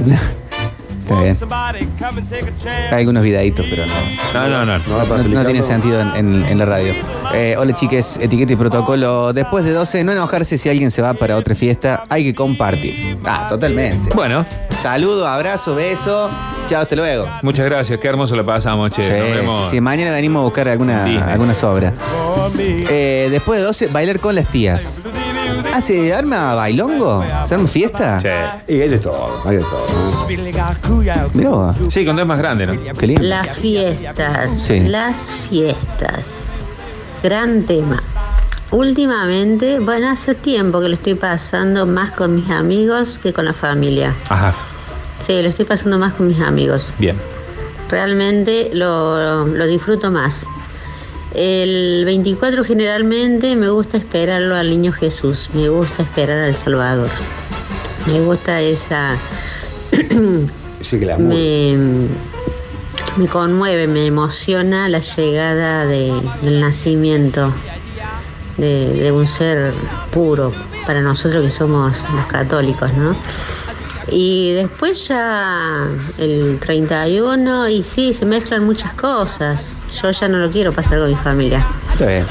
Está 1.10 1.22
bien. 1.22 1.36
Hay 2.90 2.98
algunos 2.98 3.22
videitos, 3.22 3.66
pero 3.68 3.82
no. 3.86 4.48
No, 4.48 4.64
no, 4.64 4.78
no. 4.78 5.28
No 5.28 5.44
tiene 5.44 5.62
sentido 5.62 6.00
en, 6.00 6.14
en- 6.16 6.44
en 6.46 6.58
la 6.58 6.64
radio. 6.64 6.94
Eh, 7.34 7.54
hola 7.58 7.74
chiques, 7.74 8.18
etiqueta 8.20 8.52
y 8.52 8.56
protocolo. 8.56 9.32
Después 9.32 9.64
de 9.64 9.72
12, 9.72 10.04
no 10.04 10.12
enojarse 10.12 10.58
si 10.58 10.68
alguien 10.68 10.90
se 10.90 11.02
va 11.02 11.14
para 11.14 11.36
otra 11.36 11.54
fiesta, 11.54 12.04
hay 12.08 12.24
que 12.24 12.34
compartir. 12.34 13.18
Ah, 13.24 13.46
totalmente. 13.48 14.12
Bueno, 14.14 14.44
Saludo, 14.80 15.26
abrazo, 15.28 15.74
beso. 15.74 16.30
Chao, 16.66 16.80
hasta 16.82 16.96
luego. 16.96 17.26
muchas 17.42 17.66
gracias. 17.66 17.98
Qué 18.00 18.08
hermoso 18.08 18.34
lo 18.34 18.46
pasamos, 18.46 18.90
che. 18.90 19.02
Sí, 19.02 19.10
Nos 19.10 19.36
vemos. 19.36 19.64
sí, 19.66 19.76
sí, 19.76 19.80
mañana 19.80 20.12
venimos 20.12 20.40
a 20.40 20.44
buscar 20.44 20.68
alguna, 20.68 21.04
Disney. 21.04 21.30
alguna 21.32 21.52
sobra. 21.54 21.92
Eh, 22.58 23.28
después 23.30 23.58
de 23.60 23.64
12, 23.66 23.88
bailar 23.88 24.20
con 24.20 24.34
las 24.34 24.46
tías. 24.46 25.02
Ah, 25.72 25.80
¿se 25.80 26.12
arma 26.12 26.54
bailongo? 26.54 27.24
¿Se 27.46 27.54
arma 27.54 27.68
fiesta? 27.68 28.18
Che. 28.20 28.34
Y 28.68 28.80
hay 28.80 28.88
de 28.88 28.98
todo, 28.98 29.28
hay 29.44 29.56
de 29.56 29.62
todo. 29.62 31.28
Mirá 31.34 31.50
vos, 31.50 31.76
Sí, 31.88 32.04
cuando 32.04 32.22
es 32.22 32.28
más 32.28 32.38
grande, 32.38 32.66
¿no? 32.66 32.76
qué 32.98 33.06
lindo. 33.06 33.22
Las 33.22 33.56
fiestas, 33.58 34.52
Sí. 34.52 34.80
las 34.80 35.30
fiestas. 35.48 36.52
Gran 37.22 37.62
tema. 37.64 38.02
Últimamente, 38.72 39.78
bueno, 39.80 40.10
hace 40.10 40.34
tiempo 40.34 40.80
que 40.80 40.88
lo 40.88 40.94
estoy 40.94 41.14
pasando 41.14 41.86
más 41.86 42.12
con 42.12 42.34
mis 42.36 42.48
amigos 42.50 43.18
que 43.18 43.32
con 43.32 43.44
la 43.44 43.52
familia. 43.52 44.14
Ajá. 44.28 44.54
Sí, 45.26 45.40
lo 45.42 45.48
estoy 45.48 45.64
pasando 45.64 45.98
más 45.98 46.14
con 46.14 46.28
mis 46.28 46.40
amigos. 46.40 46.92
Bien. 46.98 47.16
Realmente 47.90 48.70
lo, 48.72 49.44
lo 49.46 49.66
disfruto 49.66 50.10
más. 50.10 50.46
El 51.34 52.02
24 52.04 52.64
generalmente 52.64 53.54
me 53.54 53.68
gusta 53.68 53.96
esperarlo 53.98 54.56
al 54.56 54.68
niño 54.70 54.92
Jesús, 54.92 55.48
me 55.54 55.68
gusta 55.68 56.02
esperar 56.02 56.44
al 56.44 56.56
Salvador. 56.56 57.10
Me 58.06 58.20
gusta 58.20 58.60
esa... 58.60 59.16
Ese 60.80 60.96
glamour. 60.98 61.28
me, 61.28 61.76
me 63.18 63.26
conmueve, 63.28 63.86
me 63.86 64.06
emociona 64.06 64.88
la 64.88 65.00
llegada 65.00 65.84
de- 65.84 66.18
del 66.42 66.60
nacimiento 66.60 67.52
de, 68.56 68.94
de 68.94 69.12
un 69.12 69.28
ser 69.28 69.72
puro 70.10 70.52
para 70.86 71.02
nosotros 71.02 71.44
que 71.44 71.50
somos 71.50 71.92
los 72.14 72.26
católicos, 72.26 72.92
¿no? 72.94 73.14
Y 74.10 74.52
después 74.52 75.06
ya 75.06 75.86
el 76.18 76.58
31 76.60 77.68
y 77.68 77.82
sí, 77.82 78.14
se 78.14 78.24
mezclan 78.24 78.64
muchas 78.64 78.94
cosas. 78.94 79.72
Yo 80.02 80.10
ya 80.10 80.28
no 80.28 80.38
lo 80.38 80.50
quiero 80.50 80.72
pasar 80.72 80.98
con 81.00 81.08
mi 81.10 81.16
familia. 81.16 81.64
Está 81.92 82.06
bien. 82.06 82.24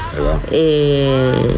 Eh, 0.50 1.56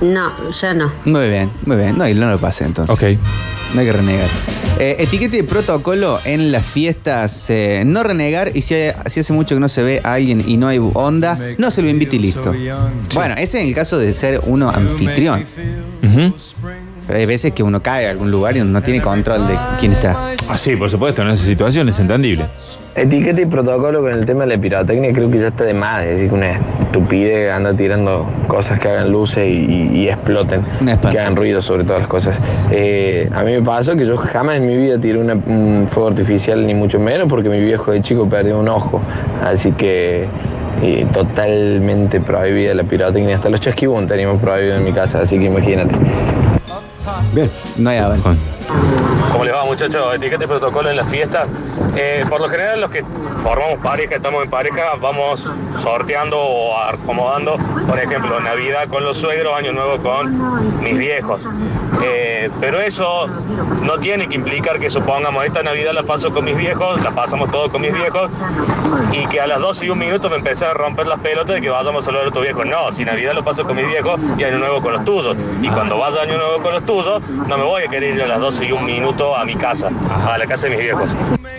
no, 0.00 0.50
ya 0.50 0.74
no. 0.74 0.92
Muy 1.04 1.28
bien, 1.28 1.50
muy 1.64 1.76
bien. 1.76 1.96
No, 1.96 2.06
y 2.08 2.14
no 2.14 2.28
lo 2.30 2.38
pase 2.38 2.64
entonces. 2.64 2.94
Ok. 2.94 3.18
No 3.74 3.80
hay 3.80 3.86
que 3.86 3.92
renegar. 3.92 4.28
Eh, 4.78 4.96
etiqueta 4.98 5.36
y 5.38 5.42
protocolo 5.42 6.18
en 6.24 6.52
las 6.52 6.64
fiestas. 6.66 7.48
eh, 7.50 7.82
no 7.86 8.02
renegar 8.02 8.54
y 8.54 8.62
si, 8.62 8.74
hay- 8.74 8.92
si 9.06 9.20
hace 9.20 9.32
mucho 9.32 9.54
que 9.56 9.60
no 9.60 9.68
se 9.70 9.82
ve 9.82 10.00
a 10.04 10.12
alguien 10.14 10.44
y 10.46 10.56
no 10.58 10.68
hay 10.68 10.78
onda, 10.78 11.38
no 11.56 11.70
se 11.70 11.80
lo 11.82 11.88
invite 11.88 12.16
y 12.16 12.18
listo. 12.18 12.52
Bueno, 13.14 13.34
ese 13.38 13.62
es 13.62 13.68
el 13.68 13.74
caso 13.74 13.96
de 13.98 14.12
ser 14.12 14.42
uno 14.44 14.68
anfitrión. 14.70 15.46
Ujú. 16.02 16.34
Pero 17.06 17.18
hay 17.18 17.26
veces 17.26 17.52
que 17.52 17.62
uno 17.62 17.80
cae 17.80 18.06
a 18.08 18.10
algún 18.10 18.30
lugar 18.30 18.56
y 18.56 18.60
no 18.60 18.82
tiene 18.82 19.00
control 19.00 19.46
de 19.46 19.54
quién 19.78 19.92
está. 19.92 20.16
Ah, 20.48 20.58
sí, 20.58 20.74
por 20.76 20.90
supuesto, 20.90 21.22
en 21.22 21.28
esa 21.28 21.44
situación 21.44 21.88
es 21.88 21.98
entendible. 21.98 22.44
Etiqueta 22.96 23.42
y 23.42 23.46
protocolo 23.46 24.00
con 24.00 24.10
el 24.12 24.24
tema 24.24 24.44
de 24.46 24.56
la 24.56 24.60
pirotecnia 24.60 25.12
creo 25.12 25.30
que 25.30 25.38
ya 25.38 25.48
está 25.48 25.64
de 25.64 25.74
más. 25.74 26.02
Es 26.04 26.12
decir, 26.16 26.28
que 26.30 26.34
una 26.34 26.52
estupidez 26.80 27.52
anda 27.52 27.74
tirando 27.74 28.26
cosas 28.48 28.80
que 28.80 28.88
hagan 28.88 29.12
luces 29.12 29.46
y, 29.46 29.50
y- 29.52 29.90
y 30.00 30.08
exploten, 30.08 30.62
que 31.12 31.18
hagan 31.20 31.36
ruido 31.36 31.60
sobre 31.60 31.84
todas 31.84 32.00
las 32.00 32.08
cosas. 32.08 32.38
Eh, 32.70 33.28
a 33.34 33.42
mí 33.44 33.52
me 33.52 33.60
pasó 33.62 33.94
que 33.96 34.06
yo 34.06 34.16
jamás 34.16 34.56
en 34.56 34.66
mi 34.66 34.76
vida 34.78 34.98
tiré 34.98 35.18
una- 35.18 35.34
un 35.34 35.88
fuego 35.90 36.08
artificial, 36.08 36.66
ni 36.66 36.72
mucho 36.74 36.98
menos, 36.98 37.28
porque 37.28 37.50
mi 37.50 37.60
viejo 37.60 37.92
de 37.92 38.00
chico 38.00 38.26
perdió 38.28 38.58
un 38.58 38.68
ojo. 38.68 39.00
Así 39.44 39.72
que 39.72 40.24
eh, 40.82 41.06
totalmente 41.12 42.20
prohibida 42.20 42.72
la 42.74 42.82
pirotecnia. 42.84 43.36
Hasta 43.36 43.50
los 43.50 43.60
chasquibún 43.60 44.06
teníamos 44.06 44.40
prohibido 44.40 44.76
en 44.76 44.84
mi 44.84 44.92
casa, 44.92 45.20
así 45.20 45.38
que 45.38 45.44
imagínate. 45.46 45.94
Bien. 47.32 47.50
No 47.76 47.90
hay. 47.90 47.98
Juan. 48.20 48.38
¿Cómo 49.32 49.44
les 49.44 49.54
va 49.54 49.64
muchachos? 49.64 50.14
Etiqueta 50.14 50.44
y 50.44 50.46
protocolo 50.46 50.90
en 50.90 50.96
las 50.96 51.08
fiestas. 51.08 51.46
Eh, 51.96 52.24
por 52.28 52.40
lo 52.40 52.48
general 52.48 52.80
los 52.80 52.90
que 52.90 53.04
formamos 53.38 53.78
pareja, 53.78 54.16
estamos 54.16 54.42
en 54.42 54.50
pareja, 54.50 54.94
vamos 55.00 55.50
sorteando 55.78 56.38
o 56.38 56.76
acomodando, 56.78 57.56
por 57.86 57.98
ejemplo, 57.98 58.40
Navidad 58.40 58.88
con 58.88 59.04
los 59.04 59.16
suegros, 59.16 59.54
Año 59.56 59.72
Nuevo 59.72 59.98
con 60.02 60.82
mis 60.82 60.98
viejos. 60.98 61.42
Eh, 62.04 62.50
pero 62.60 62.80
eso 62.80 63.26
no 63.82 63.98
tiene 63.98 64.28
que 64.28 64.34
implicar 64.34 64.78
que 64.78 64.90
supongamos 64.90 65.44
esta 65.44 65.62
Navidad 65.62 65.92
la 65.92 66.02
paso 66.02 66.32
con 66.32 66.44
mis 66.44 66.56
viejos, 66.56 67.02
la 67.02 67.10
pasamos 67.10 67.50
todos 67.50 67.70
con 67.70 67.82
mis 67.82 67.92
viejos 67.92 68.30
y 69.12 69.26
que 69.26 69.40
a 69.40 69.46
las 69.46 69.60
12 69.60 69.86
y 69.86 69.90
un 69.90 69.98
minuto 69.98 70.28
me 70.28 70.36
empecé 70.36 70.64
a 70.64 70.74
romper 70.74 71.06
las 71.06 71.20
pelotas 71.20 71.54
de 71.56 71.60
que 71.60 71.70
vayamos 71.70 72.04
a 72.04 72.06
saludar 72.06 72.28
a 72.28 72.30
tu 72.30 72.40
viejo. 72.40 72.64
No, 72.64 72.92
si 72.92 73.04
Navidad 73.04 73.34
lo 73.34 73.44
paso 73.44 73.64
con 73.64 73.76
mis 73.76 73.86
viejos 73.86 74.20
y 74.38 74.44
Año 74.44 74.58
Nuevo 74.58 74.80
con 74.80 74.92
los 74.92 75.04
tuyos. 75.04 75.36
Y 75.62 75.68
cuando 75.68 75.98
vaya 75.98 76.22
Año 76.22 76.36
Nuevo 76.36 76.62
con 76.62 76.72
los 76.72 76.84
tuyos, 76.84 77.22
no 77.28 77.58
me 77.58 77.64
voy 77.64 77.82
a 77.82 77.88
querer 77.88 78.16
ir 78.16 78.22
a 78.22 78.26
las 78.26 78.40
12 78.40 78.66
y 78.66 78.72
un 78.72 78.84
minuto 78.84 79.36
a 79.36 79.44
mi 79.44 79.54
casa, 79.54 79.90
a 80.26 80.38
la 80.38 80.46
casa 80.46 80.66
de 80.66 80.76
mis 80.76 80.84
viejos. 80.84 81.10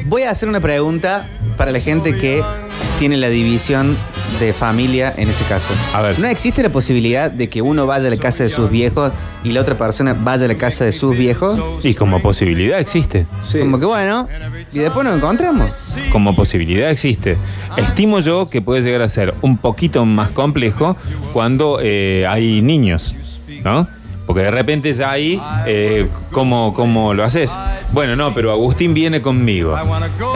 Voy 0.05 0.23
a 0.23 0.31
hacer 0.31 0.47
una 0.47 0.59
pregunta 0.59 1.27
para 1.57 1.71
la 1.71 1.79
gente 1.79 2.17
que 2.17 2.43
tiene 2.99 3.17
la 3.17 3.29
división 3.29 3.97
de 4.39 4.53
familia 4.53 5.13
en 5.17 5.29
ese 5.29 5.43
caso. 5.45 5.73
A 5.93 6.01
ver. 6.01 6.19
¿No 6.19 6.27
existe 6.27 6.61
la 6.63 6.69
posibilidad 6.69 7.31
de 7.31 7.49
que 7.49 7.61
uno 7.61 7.85
vaya 7.85 8.07
a 8.07 8.09
la 8.09 8.17
casa 8.17 8.43
de 8.43 8.49
sus 8.49 8.69
viejos 8.69 9.11
y 9.43 9.51
la 9.51 9.61
otra 9.61 9.77
persona 9.77 10.13
vaya 10.13 10.45
a 10.45 10.47
la 10.47 10.55
casa 10.55 10.85
de 10.85 10.91
sus 10.91 11.17
viejos? 11.17 11.59
Y 11.83 11.93
como 11.93 12.21
posibilidad 12.21 12.79
existe. 12.79 13.25
Sí. 13.47 13.59
Como 13.59 13.79
que 13.79 13.85
bueno, 13.85 14.27
y 14.71 14.79
después 14.79 15.05
nos 15.05 15.17
encontramos. 15.17 15.95
Como 16.11 16.35
posibilidad 16.35 16.89
existe. 16.89 17.37
Estimo 17.77 18.19
yo 18.19 18.49
que 18.49 18.61
puede 18.61 18.81
llegar 18.81 19.01
a 19.01 19.09
ser 19.09 19.33
un 19.41 19.57
poquito 19.57 20.05
más 20.05 20.29
complejo 20.29 20.95
cuando 21.33 21.79
eh, 21.81 22.25
hay 22.27 22.61
niños, 22.61 23.15
¿no? 23.63 23.87
Porque 24.27 24.41
de 24.43 24.51
repente 24.51 24.93
ya 24.93 25.09
ahí, 25.09 25.41
eh, 25.65 26.05
¿cómo, 26.31 26.73
¿cómo 26.75 27.13
lo 27.15 27.23
haces? 27.23 27.57
Bueno, 27.93 28.15
no, 28.15 28.33
pero 28.35 28.51
Agustín 28.51 28.93
viene 28.93 29.21
conmigo. 29.21 29.73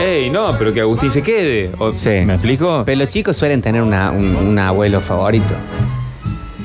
Ey, 0.00 0.30
no, 0.30 0.56
pero 0.58 0.72
que 0.72 0.80
Agustín 0.80 1.10
se 1.12 1.22
quede. 1.22 1.70
O- 1.78 1.92
Sí. 1.92 2.22
¿Me 2.24 2.32
explico? 2.34 2.82
Pero 2.86 2.98
los 2.98 3.08
chicos 3.08 3.36
suelen 3.36 3.60
tener 3.62 3.82
una- 3.82 4.10
un, 4.10 4.34
un 4.34 4.58
abuelo 4.58 5.00
favorito. 5.02 5.54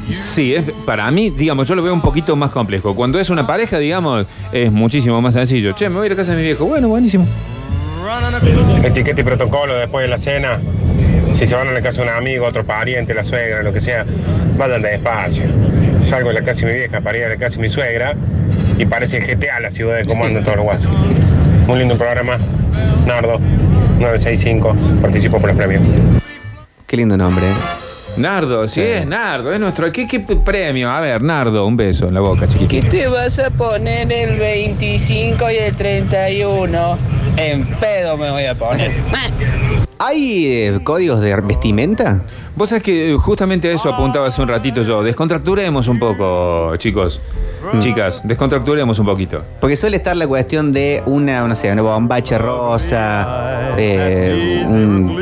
Sí, 0.10 0.56
es, 0.56 0.64
para 0.86 1.12
mí, 1.12 1.30
digamos, 1.30 1.68
yo 1.68 1.76
lo 1.76 1.84
veo 1.84 1.94
un 1.94 2.00
poquito 2.02 2.34
más 2.38 2.50
complejo. 2.52 2.96
Cuando 2.96 3.20
es 3.20 3.30
una 3.30 3.46
pareja, 3.46 3.78
digamos, 3.78 4.26
es 4.54 4.72
muchísimo 4.72 5.22
más 5.22 5.34
sencillo. 5.34 5.74
Che, 5.74 5.90
me 5.90 5.96
voy 5.98 6.04
a 6.04 6.06
ir 6.08 6.12
a 6.14 6.16
casa 6.16 6.32
de 6.32 6.38
mi 6.38 6.44
viejo. 6.44 6.64
Bueno, 6.66 6.88
buenísimo. 6.88 7.28
Etiqueta 8.84 9.20
y 9.20 9.24
protocolo 9.26 9.76
después 9.76 10.04
de 10.04 10.08
la 10.08 10.18
cena. 10.18 10.60
Si 11.34 11.46
se 11.46 11.56
van 11.56 11.68
a 11.68 11.72
la 11.74 11.82
casa 11.82 12.04
de 12.04 12.10
un 12.10 12.16
amigo, 12.16 12.46
otro 12.46 12.64
pariente, 12.66 13.14
la 13.14 13.24
suegra, 13.26 13.62
lo 13.64 13.74
que 13.74 13.82
sea, 13.82 14.06
vayan 14.58 14.82
despacio. 14.82 15.44
Salgo 16.08 16.30
de 16.30 16.36
la 16.36 16.42
casa 16.42 16.66
de 16.66 16.72
mi 16.72 16.80
vieja 16.80 17.02
para 17.02 17.18
ir 17.18 17.26
a 17.26 17.30
la 17.30 17.36
casa 17.36 17.58
de 17.58 17.64
mi 17.64 17.70
suegra 17.70 18.16
y 18.78 18.86
parece 18.86 19.20
GTA 19.20 19.60
la 19.60 19.72
ciudad 19.72 19.98
de 19.98 20.06
comando 20.06 20.40
en 20.40 20.46
todos 20.46 20.56
los 20.56 20.66
guasos. 20.66 20.92
Muy 21.68 21.80
lindo 21.80 21.98
programa. 21.98 22.38
Nardo, 23.06 23.40
965, 24.00 24.74
participo 25.02 25.38
por 25.38 25.50
los 25.50 25.58
premios. 25.58 25.82
Qué 26.86 26.96
lindo 26.96 27.18
nombre. 27.18 27.46
¿eh? 27.46 27.54
Nardo, 28.16 28.70
sí, 28.70 28.82
es 28.82 29.06
Nardo, 29.06 29.52
es 29.52 29.60
nuestro. 29.60 29.92
¿Qué, 29.92 30.08
qué 30.08 30.22
premio? 30.22 30.90
A 30.90 31.02
ver, 31.02 31.22
Nardo, 31.22 31.68
un 31.68 31.76
beso 31.76 32.08
en 32.08 32.14
la 32.14 32.22
boca, 32.22 32.48
chiquitito. 32.48 32.88
te 32.88 33.08
vas 33.08 33.38
a 33.40 33.50
poner 33.50 34.10
el 34.10 34.40
25 34.40 35.52
y 35.52 35.56
el 35.58 35.76
31? 35.76 36.98
En 37.36 37.66
pedo 37.66 38.16
me 38.16 38.32
voy 38.32 38.46
a 38.46 38.56
poner. 38.56 38.92
¿Hay 40.00 40.46
eh, 40.46 40.80
códigos 40.84 41.20
de 41.22 41.36
vestimenta? 41.42 42.22
Vos 42.56 42.70
sabés 42.70 42.84
que 42.84 43.12
eh, 43.14 43.16
justamente 43.18 43.68
a 43.70 43.72
eso 43.74 43.92
apuntaba 43.92 44.28
hace 44.28 44.42
un 44.42 44.48
ratito 44.48 44.82
yo. 44.84 45.02
Descontracturemos 45.04 45.88
un 45.88 45.98
poco, 46.00 46.76
chicos. 46.78 47.20
Chicas, 47.80 48.22
descontracturemos 48.24 48.98
un 49.00 49.06
poquito. 49.08 49.44
Porque 49.60 49.76
suele 49.76 49.98
estar 49.98 50.16
la 50.16 50.28
cuestión 50.28 50.72
de 50.72 51.04
una, 51.06 51.46
no 51.48 51.56
sé, 51.56 51.72
una 51.72 51.82
bombacha 51.82 52.38
rosa, 52.38 53.74
eh, 53.78 54.64
un, 54.66 55.18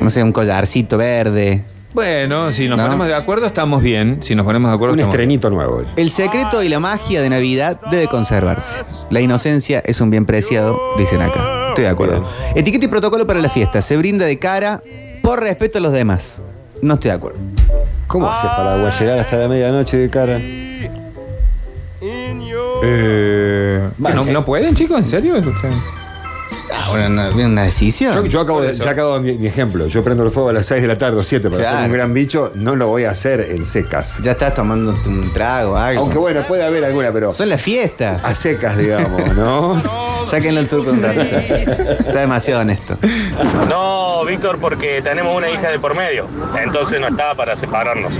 no 0.00 0.10
sé, 0.10 0.22
un 0.22 0.32
collarcito 0.32 0.96
verde. 0.98 1.62
Bueno, 1.94 2.50
si 2.52 2.66
nos 2.68 2.78
No. 2.78 2.84
ponemos 2.84 3.06
de 3.06 3.14
acuerdo, 3.14 3.46
estamos 3.46 3.82
bien. 3.82 4.18
Si 4.22 4.34
nos 4.34 4.44
ponemos 4.46 4.70
de 4.70 4.74
acuerdo, 4.74 4.94
Un 4.94 5.00
estamos 5.00 5.14
estrenito 5.14 5.50
nuevo. 5.50 5.82
El 5.96 6.10
secreto 6.10 6.62
y 6.62 6.68
la 6.70 6.80
magia 6.80 7.20
de 7.20 7.28
Navidad 7.28 7.78
debe 7.90 8.08
conservarse. 8.08 8.76
La 9.10 9.20
inocencia 9.20 9.80
es 9.84 10.00
un 10.00 10.10
bien 10.10 10.24
preciado, 10.26 10.80
dicen 10.96 11.20
acá. 11.20 11.61
Estoy 11.72 11.84
de 11.84 11.90
acuerdo. 11.90 12.24
Etiqueta 12.54 12.84
y 12.84 12.88
protocolo 12.88 13.26
para 13.26 13.40
la 13.40 13.48
fiesta. 13.50 13.82
Se 13.82 13.96
brinda 13.96 14.26
de 14.26 14.38
cara 14.38 14.82
por 15.22 15.40
respeto 15.40 15.78
a 15.78 15.80
los 15.80 15.92
demás. 15.92 16.40
No 16.80 16.94
estoy 16.94 17.10
de 17.10 17.16
acuerdo. 17.16 17.38
¿Cómo 18.06 18.30
haces 18.30 18.50
para 18.50 18.90
llegar 18.98 19.18
hasta 19.20 19.36
la 19.36 19.48
medianoche 19.48 19.96
de 19.96 20.10
cara? 20.10 20.38
Eh, 22.84 23.88
¿no, 23.98 24.24
¿No 24.24 24.44
pueden, 24.44 24.74
chicos? 24.74 24.98
¿En 24.98 25.06
serio? 25.06 25.36
Ah, 26.74 26.90
Una, 27.06 27.28
una 27.30 27.62
decisión. 27.64 28.14
Yo, 28.14 28.24
yo 28.26 28.40
acabo 28.40 28.60
de, 28.60 28.72
ya 28.74 28.90
acabo 28.90 29.18
mi, 29.20 29.34
mi 29.38 29.46
ejemplo. 29.46 29.86
Yo 29.86 30.02
prendo 30.02 30.24
el 30.24 30.30
fuego 30.30 30.48
a 30.48 30.52
las 30.52 30.66
6 30.66 30.82
de 30.82 30.88
la 30.88 30.98
tarde 30.98 31.18
o 31.20 31.22
7 31.24 31.48
para 31.48 31.62
Claro. 31.62 31.76
hacer 31.78 31.90
un 31.90 31.96
gran 31.96 32.12
bicho. 32.14 32.50
No 32.54 32.74
lo 32.76 32.88
voy 32.88 33.04
a 33.04 33.10
hacer 33.10 33.40
en 33.40 33.64
secas. 33.66 34.18
Ya 34.22 34.32
estás 34.32 34.54
tomando 34.54 34.94
un 35.06 35.32
trago, 35.32 35.76
algo. 35.76 36.00
Aunque 36.02 36.18
bueno, 36.18 36.42
puede 36.46 36.64
haber 36.64 36.84
alguna, 36.84 37.12
pero. 37.12 37.32
Son 37.32 37.48
las 37.48 37.60
fiestas. 37.62 38.24
A 38.24 38.34
secas, 38.34 38.76
digamos, 38.76 39.34
¿no? 39.36 39.80
Sáquenlo 40.26 40.60
el 40.60 40.68
turco 40.68 40.90
un 40.92 41.02
ratito. 41.02 41.36
Está 41.36 42.20
demasiado 42.20 42.60
honesto. 42.60 42.96
No, 43.68 44.24
Víctor, 44.24 44.58
porque 44.58 45.00
tenemos 45.02 45.36
una 45.36 45.48
hija 45.50 45.68
de 45.68 45.78
por 45.78 45.94
medio. 45.94 46.26
Entonces 46.62 47.00
no 47.00 47.08
estaba 47.08 47.34
para 47.34 47.56
separarnos. 47.56 48.14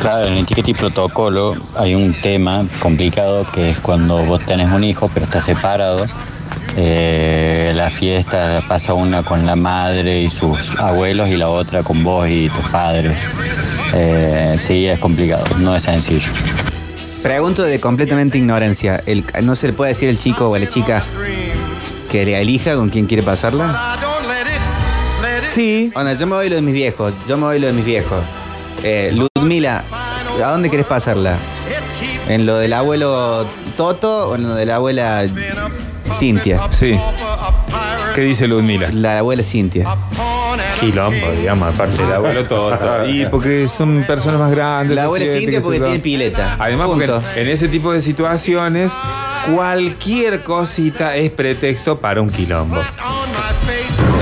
Claro, 0.00 0.26
en 0.26 0.38
etiqueta 0.38 0.70
y 0.70 0.74
protocolo 0.74 1.54
hay 1.76 1.94
un 1.94 2.12
tema 2.12 2.66
complicado 2.80 3.46
que 3.52 3.70
es 3.70 3.78
cuando 3.78 4.18
vos 4.24 4.44
tenés 4.44 4.70
un 4.72 4.82
hijo 4.82 5.08
pero 5.14 5.26
estás 5.26 5.44
separado. 5.44 6.06
eh, 6.76 7.72
la 7.76 7.88
fiesta 7.90 8.62
pasa 8.66 8.94
una 8.94 9.22
con 9.22 9.46
la 9.46 9.54
madre 9.54 10.22
y 10.22 10.30
sus 10.30 10.74
abuelos 10.76 11.28
y 11.28 11.36
la 11.36 11.48
otra 11.50 11.82
con 11.84 12.02
vos 12.02 12.26
y 12.28 12.48
tus 12.48 12.64
padres. 12.70 13.20
Eh, 13.94 14.56
sí, 14.58 14.88
es 14.88 14.98
complicado, 14.98 15.44
no 15.58 15.76
es 15.76 15.84
sencillo. 15.84 16.32
Pregunto 17.22 17.62
de 17.62 17.80
completamente 17.80 18.38
ignorancia. 18.38 19.00
El- 19.06 19.24
¿No 19.42 19.54
se 19.54 19.68
le 19.68 19.72
puede 19.72 19.90
decir 19.90 20.08
al 20.08 20.16
chico 20.18 20.48
o 20.48 20.54
a 20.54 20.58
la 20.58 20.68
chica 20.68 21.04
que 22.10 22.24
le 22.24 22.40
elija 22.40 22.74
con 22.74 22.88
quién 22.88 23.06
quiere 23.06 23.22
pasarla? 23.22 23.96
Sí. 25.46 25.92
Onda, 25.94 26.14
yo 26.14 26.26
me 26.26 26.34
voy 26.36 26.48
lo 26.48 26.56
de 26.56 26.62
mis 26.62 26.74
viejos. 26.74 27.12
Yo 27.28 27.36
me 27.36 27.44
voy 27.44 27.58
lo 27.60 27.66
de 27.68 27.72
mis 27.74 27.84
viejos. 27.84 28.22
Eh, 28.82 29.14
Ludmila, 29.36 29.84
¿a 30.42 30.48
dónde 30.50 30.70
querés 30.70 30.86
pasarla? 30.86 31.36
¿En 32.28 32.46
lo 32.46 32.56
del 32.56 32.72
abuelo 32.72 33.46
Toto 33.76 34.30
o 34.30 34.34
en 34.34 34.48
lo 34.48 34.54
de 34.54 34.66
la 34.66 34.76
abuela 34.76 35.24
Cintia? 36.14 36.60
Sí. 36.70 36.98
¿Qué 38.14 38.22
dice 38.22 38.46
Ludmila? 38.48 38.88
La 38.92 39.18
abuela 39.18 39.42
Cintia. 39.42 39.86
Quilombo, 40.80 41.30
digamos, 41.38 41.74
aparte 41.74 42.02
del 42.02 42.12
abuelo 42.12 42.46
Toto. 42.46 43.06
Y 43.06 43.26
porque 43.26 43.68
son 43.68 44.04
personas 44.06 44.40
más 44.40 44.50
grandes. 44.50 44.96
La 44.96 45.04
abuela 45.04 45.26
Cintia 45.26 45.58
que 45.58 45.60
porque 45.60 45.80
tiene 45.80 45.98
pileta. 45.98 46.56
Además, 46.58 46.88
Punto. 46.88 47.20
porque 47.20 47.40
en 47.40 47.48
ese 47.48 47.68
tipo 47.68 47.92
de 47.92 48.00
situaciones, 48.00 48.92
cualquier 49.54 50.42
cosita 50.42 51.16
es 51.16 51.30
pretexto 51.30 51.98
para 51.98 52.20
un 52.20 52.30
quilombo. 52.30 52.76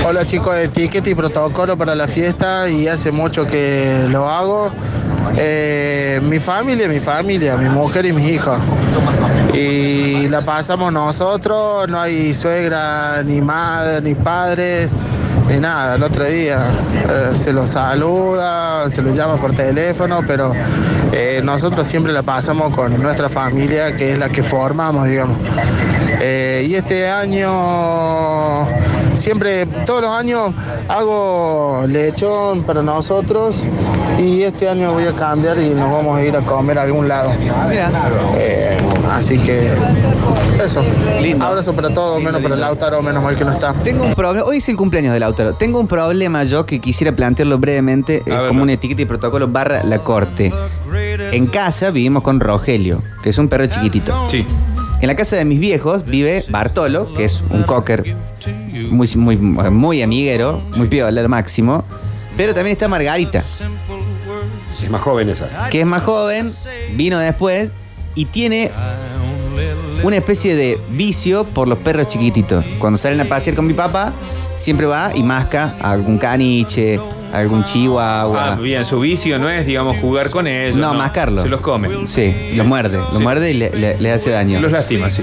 Hola 0.05 0.25
chicos 0.25 0.55
de 0.55 0.63
etiqueta 0.63 1.09
y 1.09 1.15
protocolo 1.15 1.77
para 1.77 1.93
la 1.93 2.07
fiesta 2.07 2.67
y 2.67 2.87
hace 2.87 3.11
mucho 3.11 3.45
que 3.45 4.05
lo 4.09 4.27
hago. 4.27 4.71
Eh, 5.37 6.19
mi 6.23 6.39
familia, 6.39 6.87
mi 6.87 6.99
familia, 6.99 7.55
mi 7.55 7.69
mujer 7.69 8.05
y 8.07 8.11
mis 8.11 8.27
hijos. 8.29 8.59
Y 9.53 10.27
la 10.29 10.41
pasamos 10.41 10.91
nosotros, 10.91 11.87
no 11.87 11.99
hay 11.99 12.33
suegra, 12.33 13.21
ni 13.23 13.41
madre, 13.41 14.01
ni 14.01 14.15
padre, 14.15 14.89
ni 15.51 15.59
nada. 15.59 15.95
El 15.95 16.03
otro 16.03 16.25
día 16.25 16.59
eh, 17.09 17.31
se 17.35 17.51
los 17.53 17.71
saluda, 17.71 18.89
se 18.89 19.01
los 19.01 19.15
llama 19.15 19.35
por 19.35 19.53
teléfono, 19.53 20.21
pero 20.25 20.53
eh, 21.11 21.41
nosotros 21.43 21.87
siempre 21.87 22.13
la 22.13 22.23
pasamos 22.23 22.73
con 22.75 23.01
nuestra 23.01 23.29
familia, 23.29 23.95
que 23.95 24.13
es 24.13 24.19
la 24.19 24.29
que 24.29 24.43
formamos, 24.43 25.05
digamos. 25.05 25.37
Eh, 26.21 26.65
y 26.67 26.75
este 26.75 27.09
año, 27.09 28.67
siempre, 29.13 29.65
todos 29.85 30.01
los 30.01 30.11
años 30.11 30.53
hago 30.87 31.85
lechón 31.87 32.63
para 32.63 32.81
nosotros 32.81 33.65
y 34.19 34.43
este 34.43 34.69
año 34.69 34.93
voy 34.93 35.05
a 35.05 35.13
cambiar 35.13 35.57
y 35.57 35.69
nos 35.69 35.91
vamos 35.91 36.17
a 36.17 36.25
ir 36.25 36.35
a 36.35 36.41
comer 36.41 36.77
a 36.77 36.83
algún 36.83 37.07
lado. 37.07 37.31
Eh, 38.35 38.77
así 39.11 39.37
que 39.39 39.67
eso. 40.63 40.83
Abrazo 41.39 41.73
para 41.75 41.93
todos, 41.93 42.21
menos 42.21 42.41
para 42.41 42.55
el 42.55 42.61
Lautaro, 42.61 43.01
menos 43.01 43.23
mal 43.23 43.35
que 43.35 43.43
no 43.43 43.51
está. 43.51 43.73
Tengo 43.73 44.03
un 44.03 44.13
problema. 44.13 44.45
Hoy 44.45 44.57
es 44.57 44.69
el 44.69 44.77
cumpleaños 44.77 45.13
del 45.13 45.21
Lautaro. 45.21 45.53
Tengo 45.53 45.79
un 45.79 45.87
problema 45.87 46.43
yo 46.43 46.65
que 46.65 46.79
quisiera 46.79 47.15
plantearlo 47.15 47.57
brevemente 47.57 48.23
eh, 48.25 48.37
como 48.47 48.63
una 48.63 48.73
etiqueta 48.73 49.01
y 49.01 49.05
protocolo 49.05 49.47
barra 49.47 49.83
la 49.83 49.99
corte. 49.99 50.53
En 51.31 51.47
casa 51.47 51.89
vivimos 51.91 52.23
con 52.23 52.39
Rogelio, 52.39 53.01
que 53.23 53.29
es 53.29 53.37
un 53.37 53.47
perro 53.47 53.65
chiquitito. 53.65 54.29
Sí. 54.29 54.45
En 55.01 55.07
la 55.07 55.15
casa 55.15 55.35
de 55.35 55.45
mis 55.45 55.59
viejos 55.59 56.05
vive 56.05 56.45
Bartolo, 56.49 57.13
que 57.13 57.25
es 57.25 57.41
un 57.49 57.63
cocker 57.63 58.15
muy, 58.91 59.07
muy, 59.15 59.37
muy 59.37 60.01
amiguero, 60.01 60.61
muy 60.75 60.87
piola 60.87 61.19
al 61.21 61.29
máximo. 61.29 61.83
Pero 62.37 62.53
también 62.53 62.73
está 62.73 62.87
Margarita, 62.87 63.43
Es 64.81 64.89
más 64.89 65.01
joven 65.01 65.29
esa. 65.29 65.69
que 65.69 65.81
es 65.81 65.85
más 65.85 66.03
joven, 66.03 66.51
vino 66.95 67.17
después 67.19 67.71
y 68.15 68.25
tiene 68.25 68.71
una 70.03 70.15
especie 70.15 70.55
de 70.55 70.79
vicio 70.91 71.43
por 71.45 71.67
los 71.67 71.77
perros 71.79 72.09
chiquititos. 72.09 72.65
Cuando 72.79 72.97
salen 72.97 73.19
a 73.21 73.25
pasear 73.25 73.55
con 73.55 73.67
mi 73.67 73.73
papá, 73.73 74.13
siempre 74.55 74.85
va 74.85 75.11
y 75.13 75.23
masca 75.23 75.75
a 75.79 75.91
algún 75.91 76.17
caniche, 76.17 76.99
a 77.31 77.37
algún 77.37 77.63
chihuahua. 77.65 78.53
Ah, 78.53 78.55
bien, 78.55 78.83
su 78.85 78.99
vicio 78.99 79.37
no 79.37 79.49
es, 79.49 79.65
digamos, 79.65 79.97
jugar 79.99 80.29
con 80.31 80.47
ellos. 80.47 80.75
No, 80.77 80.93
mascarlo. 80.93 81.43
Se 81.43 81.49
los 81.49 81.61
come. 81.61 81.89
Sí, 82.07 82.51
los 82.55 82.65
muerde, 82.65 82.97
los 82.97 83.17
Sí. 83.17 83.23
muerde 83.23 83.51
y 83.51 83.53
le, 83.55 83.69
le- 83.71 83.99
le 83.99 84.11
hace 84.11 84.31
daño. 84.31 84.59
Los 84.59 84.71
lastima, 84.71 85.09
sí. 85.09 85.21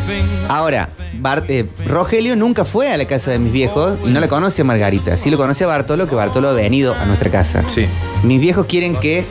Ahora, 0.48 0.88
Bart- 1.20 1.50
eh, 1.50 1.66
Rogelio 1.86 2.36
nunca 2.36 2.64
fue 2.64 2.90
a 2.92 2.96
la 2.96 3.06
casa 3.06 3.30
de 3.30 3.38
mis 3.38 3.52
viejos 3.52 3.94
y 4.04 4.10
no 4.10 4.20
la 4.20 4.28
conoce 4.28 4.62
a 4.62 4.64
Margarita. 4.64 5.16
Sí 5.18 5.30
lo 5.30 5.36
conoce 5.36 5.64
a 5.64 5.66
Bartolo, 5.66 6.06
que 6.06 6.14
Bartolo 6.14 6.48
ha 6.48 6.52
venido 6.52 6.94
a 6.94 7.04
nuestra 7.06 7.30
casa. 7.30 7.62
Sí. 7.68 7.86
Mis 8.22 8.40
viejos 8.40 8.66
quieren 8.66 8.94
que 8.96 9.24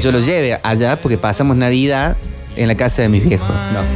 yo 0.00 0.12
lo 0.12 0.20
lleve 0.20 0.58
allá 0.62 0.96
porque 1.00 1.18
pasamos 1.18 1.56
Navidad 1.56 2.16
en 2.56 2.66
la 2.68 2.74
casa 2.74 3.02
de 3.02 3.08
mis 3.08 3.24
viejos. 3.26 3.48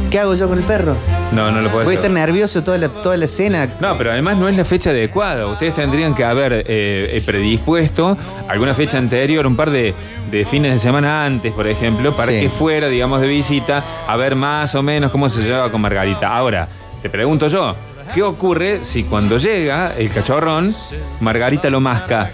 ¿Qué 0.09 0.17
hago 0.19 0.33
yo 0.33 0.47
con 0.47 0.57
el 0.57 0.63
perro? 0.63 0.95
No, 1.33 1.51
no 1.51 1.61
lo 1.61 1.69
puedes 1.71 1.85
Voy 1.85 1.95
a 1.95 1.97
estar 1.97 2.09
nervioso 2.11 2.63
toda 2.63 2.77
la, 2.77 2.87
toda 2.87 3.17
la 3.17 3.27
cena. 3.27 3.69
No, 3.81 3.97
pero 3.97 4.11
además 4.11 4.37
no 4.37 4.47
es 4.47 4.55
la 4.55 4.63
fecha 4.63 4.91
adecuada. 4.91 5.45
Ustedes 5.47 5.73
tendrían 5.75 6.15
que 6.15 6.23
haber 6.23 6.53
eh, 6.53 6.63
eh, 6.67 7.21
predispuesto 7.25 8.17
alguna 8.47 8.73
fecha 8.73 8.97
anterior, 8.97 9.45
un 9.45 9.55
par 9.55 9.71
de, 9.71 9.93
de 10.31 10.45
fines 10.45 10.71
de 10.73 10.79
semana 10.79 11.25
antes, 11.25 11.51
por 11.51 11.67
ejemplo, 11.67 12.15
para 12.15 12.31
Sí. 12.31 12.39
que 12.41 12.49
fuera, 12.49 12.87
digamos, 12.87 13.19
de 13.21 13.27
visita, 13.27 13.83
a 14.07 14.15
ver 14.15 14.35
más 14.35 14.73
o 14.75 14.81
menos 14.81 15.11
cómo 15.11 15.27
se 15.29 15.43
lleva 15.43 15.69
con 15.71 15.81
Margarita. 15.81 16.35
Ahora, 16.35 16.67
te 17.05 17.09
pregunto 17.11 17.47
yo, 17.49 17.75
¿qué 18.15 18.23
ocurre 18.23 18.79
si 18.83 19.03
cuando 19.03 19.37
llega 19.37 19.93
el 19.95 20.09
cachorrón, 20.09 20.73
Margarita 21.19 21.69
lo 21.69 21.79
masca? 21.79 22.31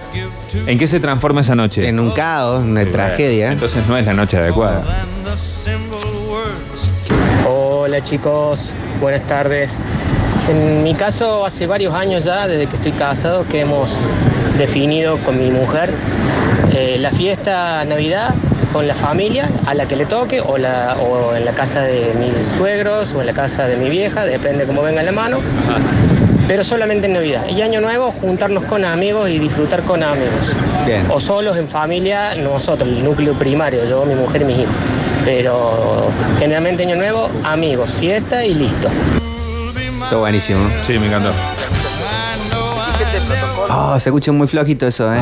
¿En 0.65 0.79
qué 0.79 0.87
se 0.87 1.01
transforma 1.01 1.41
esa 1.41 1.55
noche? 1.55 1.89
En 1.89 1.99
un 1.99 2.11
caos, 2.11 2.63
una 2.63 2.85
tragedia. 2.85 3.51
Entonces 3.51 3.85
no 3.85 3.97
es 3.97 4.05
la 4.05 4.13
noche 4.13 4.37
adecuada. 4.37 4.81
Hola 7.45 8.01
chicos, 8.01 8.73
buenas 9.01 9.27
tardes. 9.27 9.75
En 10.49 10.83
mi 10.85 10.95
caso, 10.95 11.45
hace 11.45 11.67
varios 11.67 11.93
años 11.93 12.23
ya, 12.23 12.47
desde 12.47 12.67
que 12.67 12.77
estoy 12.77 12.93
casado, 12.93 13.45
que 13.49 13.59
hemos 13.59 13.97
definido 14.57 15.17
con 15.17 15.37
mi 15.37 15.51
mujer 15.51 15.93
eh, 16.73 16.95
la 16.97 17.11
fiesta 17.11 17.83
Navidad 17.83 18.33
con 18.71 18.87
la 18.87 18.95
familia 18.95 19.49
a 19.65 19.73
la 19.73 19.87
que 19.87 19.95
le 19.95 20.05
toque, 20.05 20.41
o, 20.41 20.57
la, 20.57 20.95
o 20.99 21.35
en 21.35 21.45
la 21.45 21.51
casa 21.53 21.81
de 21.81 22.13
mis 22.15 22.45
suegros, 22.45 23.13
o 23.13 23.21
en 23.21 23.27
la 23.27 23.33
casa 23.33 23.67
de 23.67 23.77
mi 23.77 23.89
vieja, 23.89 24.25
depende 24.25 24.65
cómo 24.65 24.81
venga 24.81 25.03
la 25.03 25.11
mano. 25.11 25.39
Pero 26.47 26.63
solamente 26.63 27.07
en 27.07 27.13
Navidad. 27.13 27.47
Y 27.47 27.61
Año 27.61 27.79
Nuevo, 27.81 28.11
juntarnos 28.11 28.65
con 28.65 28.83
amigos 28.83 29.29
y 29.29 29.39
disfrutar 29.39 29.83
con 29.83 30.03
amigos. 30.03 30.51
Bien. 30.85 31.05
O 31.09 31.19
solos 31.19 31.55
en 31.57 31.67
familia, 31.67 32.35
nosotros, 32.35 32.89
el 32.89 33.03
núcleo 33.03 33.33
primario, 33.33 33.85
yo, 33.85 34.05
mi 34.05 34.15
mujer 34.15 34.41
y 34.41 34.45
mis 34.45 34.59
hijos. 34.59 34.73
Pero 35.23 36.09
generalmente 36.39 36.83
Año 36.83 36.95
Nuevo, 36.95 37.29
amigos, 37.43 37.91
fiesta 37.99 38.43
y 38.43 38.53
listo. 38.53 38.89
Todo 40.09 40.21
buenísimo. 40.21 40.67
Sí, 40.85 40.97
me 40.99 41.07
encantó. 41.07 41.31
Oh, 43.69 43.99
se 43.99 44.09
escucha 44.09 44.31
muy 44.31 44.47
flojito 44.47 44.87
eso, 44.87 45.13
¿eh? 45.13 45.19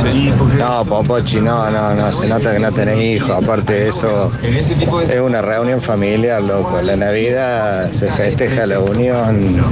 No, 0.58 0.84
Popochi, 0.86 1.40
no, 1.40 1.70
no, 1.70 1.94
no, 1.94 2.12
se 2.12 2.28
nota 2.28 2.54
que 2.54 2.60
no 2.60 2.72
tenés 2.72 3.00
hijos. 3.00 3.30
Aparte 3.30 3.74
de 3.74 3.90
eso, 3.90 4.32
es 4.42 5.20
una 5.20 5.42
reunión 5.42 5.82
familiar, 5.82 6.42
loco. 6.42 6.82
La 6.82 6.96
Navidad 6.96 7.92
se 7.92 8.10
festeja 8.12 8.66
la 8.66 8.80
unión 8.80 9.64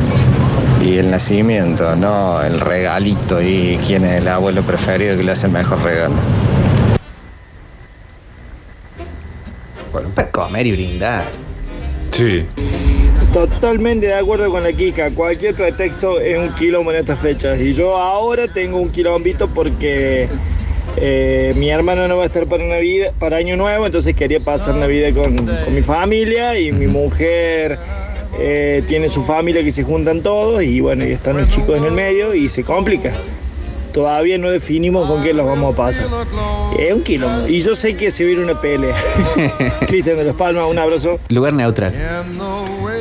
y 0.83 0.97
el 0.97 1.09
nacimiento, 1.09 1.95
no 1.95 2.41
el 2.41 2.59
regalito 2.59 3.41
y 3.41 3.79
quién 3.85 4.05
es 4.05 4.21
el 4.21 4.27
abuelo 4.27 4.61
preferido 4.61 5.17
que 5.17 5.23
le 5.23 5.31
hace 5.31 5.47
el 5.47 5.53
mejor 5.53 5.81
regalo. 5.81 6.15
Para 10.13 10.31
comer 10.31 10.67
y 10.67 10.71
brindar. 10.73 11.25
Sí. 12.11 12.45
Totalmente 13.33 14.07
de 14.07 14.15
acuerdo 14.15 14.49
con 14.49 14.63
la 14.63 14.73
Kika. 14.73 15.11
Cualquier 15.11 15.53
pretexto 15.53 16.19
es 16.19 16.37
un 16.37 16.53
quilombo 16.55 16.91
en 16.91 16.97
estas 16.97 17.19
fechas. 17.19 17.59
Y 17.59 17.73
yo 17.73 17.97
ahora 17.97 18.47
tengo 18.47 18.77
un 18.77 18.89
quilombito 18.89 19.47
porque 19.47 20.27
eh, 20.97 21.53
mi 21.57 21.69
hermana 21.69 22.07
no 22.07 22.17
va 22.17 22.23
a 22.23 22.25
estar 22.27 22.47
para 22.47 22.63
Navidad, 22.63 23.11
para 23.19 23.37
Año 23.37 23.55
Nuevo, 23.55 23.85
entonces 23.85 24.15
quería 24.15 24.39
pasar 24.39 24.75
Navidad 24.75 25.13
con, 25.13 25.35
con 25.35 25.75
mi 25.75 25.81
familia 25.83 26.57
y 26.57 26.71
mi 26.71 26.87
mujer 26.87 27.77
eh, 28.39 28.83
tiene 28.87 29.09
su 29.09 29.23
familia 29.23 29.63
que 29.63 29.71
se 29.71 29.83
juntan 29.83 30.21
todos 30.21 30.63
y 30.63 30.79
bueno, 30.79 31.05
y 31.05 31.11
están 31.11 31.37
los 31.37 31.49
chicos 31.49 31.77
en 31.77 31.85
el 31.85 31.91
medio 31.91 32.33
y 32.33 32.49
se 32.49 32.63
complica. 32.63 33.13
Todavía 33.93 34.37
no 34.37 34.51
definimos 34.51 35.07
con 35.07 35.23
qué 35.23 35.33
los 35.33 35.45
vamos 35.45 35.73
a 35.73 35.77
pasar. 35.77 36.05
Es 36.77 36.93
un 36.93 37.01
quilombo. 37.01 37.47
Y 37.47 37.61
yo 37.61 37.73
sé 37.73 37.95
que 37.95 38.11
se 38.11 38.25
viene 38.25 38.43
una 38.43 38.59
pelea. 38.59 38.95
Cristian 39.87 40.17
de 40.17 40.23
los 40.23 40.35
Palmas, 40.35 40.65
un 40.69 40.77
abrazo. 40.77 41.19
Lugar 41.29 41.53
neutral. 41.53 41.93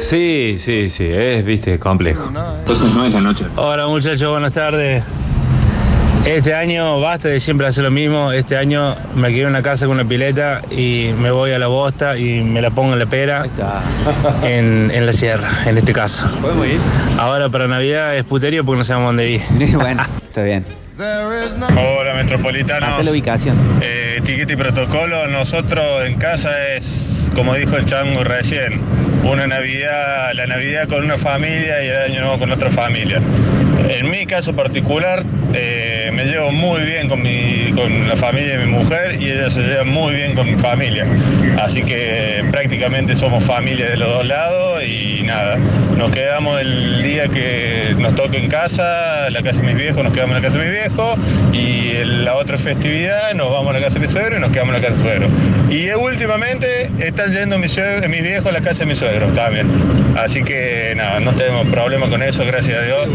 Sí, 0.01 0.57
sí, 0.59 0.91
sí, 0.91 1.05
es, 1.05 1.45
viste, 1.45 1.79
complejo. 1.79 2.31
Entonces 2.61 2.95
no 2.95 3.05
es 3.05 3.13
la 3.13 3.21
noche. 3.21 3.45
Hola 3.57 3.87
muchachos, 3.87 4.29
buenas 4.31 4.53
tardes. 4.53 5.03
Este 6.25 6.55
año 6.55 7.01
basta 7.01 7.29
de 7.29 7.39
siempre 7.39 7.69
hacer 7.69 7.85
lo 7.85 7.91
mismo. 7.91 8.33
Este 8.33 8.57
año 8.57 8.97
me 9.15 9.29
quiero 9.29 9.49
una 9.49 9.63
casa 9.63 9.87
con 9.87 9.95
una 9.95 10.09
pileta 10.09 10.61
y 10.71 11.13
me 11.17 11.31
voy 11.31 11.53
a 11.53 11.59
la 11.59 11.69
bosta 11.69 12.19
y 12.19 12.41
me 12.41 12.61
la 12.61 12.71
pongo 12.71 12.95
en 12.95 12.99
la 12.99 13.07
pera 13.07 13.47
en, 14.43 14.91
en 14.93 15.07
la 15.07 15.13
sierra, 15.13 15.63
en 15.67 15.79
este 15.79 15.93
caso. 15.93 16.29
¿Podemos 16.41 16.67
ir? 16.67 16.81
Ahora 17.19 17.49
para 17.49 17.69
Navidad 17.69 18.17
es 18.17 18.25
puterío 18.25 18.65
porque 18.65 18.79
no 18.79 18.85
sabemos 18.85 19.11
dónde 19.11 19.31
ir. 19.31 19.43
bueno, 19.77 20.05
está 20.27 20.43
bien. 20.43 20.65
Hola 20.99 22.15
Metropolitano. 22.17 22.87
Hacer 22.87 23.05
la 23.05 23.11
ubicación. 23.13 23.57
Eh, 23.81 24.17
etiqueta 24.19 24.53
y 24.53 24.57
protocolo, 24.57 25.29
nosotros 25.29 26.05
en 26.07 26.17
casa 26.19 26.51
es, 26.75 27.29
como 27.35 27.55
dijo 27.55 27.77
el 27.77 27.85
chango 27.85 28.25
recién, 28.25 28.81
una 29.31 29.47
Navidad, 29.47 30.33
la 30.35 30.47
Navidad 30.47 30.89
con 30.89 31.05
una 31.05 31.19
familia 31.19 31.83
y 31.83 31.89
el 31.89 31.97
año 31.97 32.21
nuevo 32.21 32.39
con 32.39 32.53
otra 32.53 32.71
familia. 32.71 33.21
En 33.89 34.11
mi 34.11 34.27
caso 34.27 34.55
particular, 34.55 35.23
eh, 35.55 36.11
me 36.13 36.25
llevo 36.25 36.51
muy 36.51 36.83
bien 36.83 37.09
con, 37.09 37.23
mi, 37.23 37.73
con 37.75 38.09
la 38.09 38.17
familia 38.17 38.59
de 38.59 38.67
mi 38.67 38.73
mujer 38.73 39.21
y 39.21 39.31
ella 39.31 39.49
se 39.49 39.63
lleva 39.63 39.85
muy 39.85 40.15
bien 40.15 40.35
con 40.35 40.47
mi 40.47 40.57
familia. 40.57 41.07
Así 41.63 41.83
que 41.83 42.45
prácticamente 42.51 43.17
somos 43.17 43.45
familia 43.45 43.89
de 43.89 43.97
los 43.97 44.09
dos 44.09 44.27
lados 44.27 44.83
y 44.85 45.23
nada, 45.23 45.57
nos 45.97 46.11
quedamos 46.11 46.61
el 46.61 47.03
día 47.03 47.29
que 47.29 47.95
nos 47.99 48.15
toque 48.15 48.39
en 48.39 48.49
casa, 48.49 49.31
la 49.31 49.43
casa 49.43 49.61
de 49.61 49.69
mis 49.69 49.77
viejos, 49.77 50.03
nos 50.05 50.13
quedamos 50.13 50.37
en 50.37 50.43
la 50.43 50.49
casa 50.49 50.59
de 50.59 50.65
mis 50.65 50.73
viejos 50.73 51.19
y 51.53 51.97
en 51.97 52.25
la 52.25 52.35
otra 52.35 52.59
festividad 52.59 53.35
nos 53.35 53.51
vamos 53.51 53.71
a 53.71 53.79
la 53.79 53.81
casa 53.81 53.95
de 53.95 54.07
mi 54.07 54.13
suegro 54.13 54.37
y 54.37 54.41
nos 54.41 54.51
quedamos 54.51 54.75
en 54.75 54.83
la 54.83 54.89
casa 54.89 55.03
de 55.03 55.05
mi 55.05 55.11
suegro. 55.11 55.29
Y 55.71 55.89
eh, 55.89 55.97
últimamente 55.97 56.91
están 56.99 57.33
yendo 57.33 57.59
mis, 57.59 57.77
mis 58.09 58.23
viejos 58.23 58.49
a 58.49 58.53
la 58.53 58.61
casa 58.61 58.81
de 58.81 58.87
mi 58.87 58.95
suegro 58.95 59.29
también. 59.29 59.67
Así 60.17 60.43
que 60.43 60.95
nada, 60.97 61.21
no 61.21 61.33
tenemos 61.33 61.67
problema 61.69 62.09
con 62.09 62.23
eso, 62.23 62.45
gracias 62.45 62.79
a 62.79 62.83
Dios. 62.83 63.09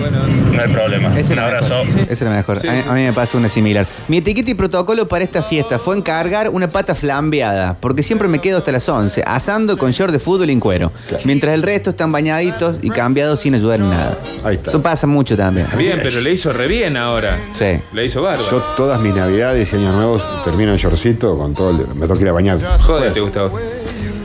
No 0.62 0.67
hay 0.67 0.74
problema. 0.74 1.10
Esa 1.12 1.19
es 1.19 1.30
Un 1.32 1.39
abrazo. 1.39 1.84
mejor. 1.86 2.02
Esa 2.02 2.12
es 2.13 2.21
la 2.21 2.30
mejor. 2.32 2.58
A, 2.60 2.71
mí- 2.71 2.84
a 2.89 2.93
mí 2.93 3.04
me 3.04 3.13
pasa 3.13 3.38
una 3.38 3.50
similar. 3.50 3.88
Mi 4.08 4.17
etiqueta 4.17 4.52
y 4.52 4.54
protocolo 4.54 5.08
para 5.08 5.24
esta 5.24 5.41
fiesta 5.41 5.80
fue 5.80 5.95
encargar 5.97 6.50
una 6.50 6.67
pata 6.67 6.93
flambeada, 6.95 7.76
porque 7.80 8.04
siempre 8.04 8.28
me 8.28 8.39
quedo 8.39 8.58
hasta 8.58 8.71
las 8.71 8.88
11, 8.88 9.24
asando 9.26 9.78
con 9.78 9.91
short 9.91 10.12
de 10.12 10.19
fútbol 10.19 10.50
y 10.50 10.54
en 10.54 10.60
cuero. 10.60 10.91
Mientras 11.24 11.54
el 11.56 11.63
resto 11.63 11.89
están 11.91 12.12
bañaditos 12.12 12.76
y 12.82 12.89
cambiados 12.89 13.39
sin 13.39 13.56
ayudar 13.56 13.80
en 13.80 13.89
nada. 13.89 14.17
Eso 14.65 14.82
pasa 14.82 15.08
mucho 15.08 15.36
también. 15.38 15.67
Bien, 15.78 16.00
pero 16.02 16.19
le 16.21 16.32
hizo 16.32 16.52
re 16.54 16.67
bien 16.67 16.97
ahora. 16.97 17.38
Sí. 17.58 17.80
Le 17.93 18.06
hizo 18.06 18.21
bárbaro. 18.21 18.50
Yo 18.50 18.58
todas 18.78 19.00
mis 19.00 19.15
navidades 19.15 19.71
y 19.74 19.76
años 19.78 19.95
nuevos 19.95 20.24
termino 20.43 20.71
en 20.71 20.78
shortcito 20.78 21.38
con 21.38 21.54
todo 21.54 21.71
el... 21.71 21.78
Me 21.95 22.02
tengo 22.02 22.15
que 22.15 22.21
ir 22.24 22.30
a 22.30 22.34
bañar. 22.34 22.60
Jódete, 22.82 23.19
Gustavo. 23.19 23.60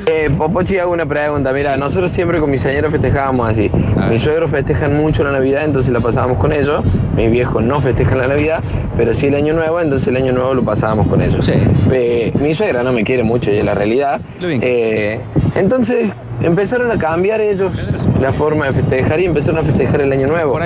Eh, 0.09 0.31
Popochi, 0.39 0.79
hago 0.79 0.93
una 0.93 1.05
pregunta. 1.05 1.53
Mira, 1.53 1.77
nosotros 1.77 2.13
siempre 2.13 2.39
con 2.39 2.49
mi 2.49 2.59
señora 2.59 2.89
festejábamos 2.91 3.49
así. 3.49 3.69
Mis 4.09 4.21
suegros 4.21 4.53
festejan 4.53 4.97
mucho 4.97 5.25
la 5.25 5.33
Navidad, 5.33 5.65
entonces 5.65 5.93
la 5.93 5.99
pasábamos 5.99 6.39
con 6.39 6.53
ellos. 6.53 6.85
Mis 7.17 7.29
viejos 7.29 7.61
no 7.65 7.81
festejan 7.81 8.19
la 8.19 8.29
Navidad, 8.29 8.61
pero 8.97 9.13
sí 9.13 9.27
el 9.27 9.35
Año 9.35 9.53
Nuevo, 9.55 9.81
entonces 9.81 10.07
el 10.07 10.17
Año 10.17 10.33
Nuevo 10.33 10.55
lo 10.55 10.63
pasábamos 10.63 11.09
con 11.09 11.23
ellos. 11.23 11.51
Eh, 11.91 12.33
mi 12.41 12.55
suegra 12.55 12.85
no 12.85 12.93
me 12.93 13.03
quiere 13.03 13.25
mucho 13.25 13.51
y 13.51 13.57
es 13.57 13.65
la 13.65 13.75
realidad. 13.75 14.21
Eh, 14.41 15.19
entonces 15.57 16.13
empezaron 16.41 16.93
a 16.93 16.99
cambiar 16.99 17.41
ellos 17.41 17.73
la 18.21 18.33
forma 18.33 18.67
de 18.67 18.73
festejar 18.73 19.21
y 19.21 19.27
empezaron 19.27 19.61
a 19.61 19.63
festejar 19.63 20.01
el 20.01 20.13
Año 20.13 20.27
Nuevo. 20.27 20.59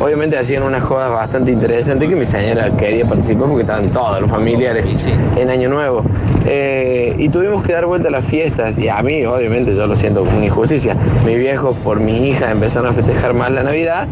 Obviamente 0.00 0.36
hacían 0.36 0.62
unas 0.62 0.82
jodas 0.82 1.10
bastante 1.10 1.52
interesantes 1.52 2.08
que 2.08 2.16
mi 2.16 2.26
señora 2.26 2.70
quería 2.76 3.04
participar 3.04 3.48
porque 3.48 3.62
estaban 3.62 3.90
todos 3.90 4.20
los 4.20 4.30
familiares 4.30 5.08
en 5.36 5.50
Año 5.50 5.68
Nuevo. 5.68 6.02
Eh, 6.46 7.14
y 7.18 7.28
tuvimos 7.28 7.62
que 7.64 7.72
dar 7.72 7.86
vuelta 7.86 8.08
a 8.08 8.10
las 8.10 8.24
fiestas 8.24 8.78
y 8.78 8.88
a 8.88 9.02
mí, 9.02 9.24
obviamente, 9.24 9.74
yo 9.74 9.86
lo 9.86 9.96
siento 9.96 10.24
como 10.24 10.36
una 10.36 10.46
injusticia. 10.46 10.96
Mi 11.24 11.36
viejo, 11.36 11.72
por 11.84 12.00
mi 12.00 12.28
hija, 12.28 12.50
empezaron 12.50 12.90
a 12.90 12.92
festejar 12.92 13.34
más 13.34 13.50
la 13.50 13.62
Navidad 13.62 14.06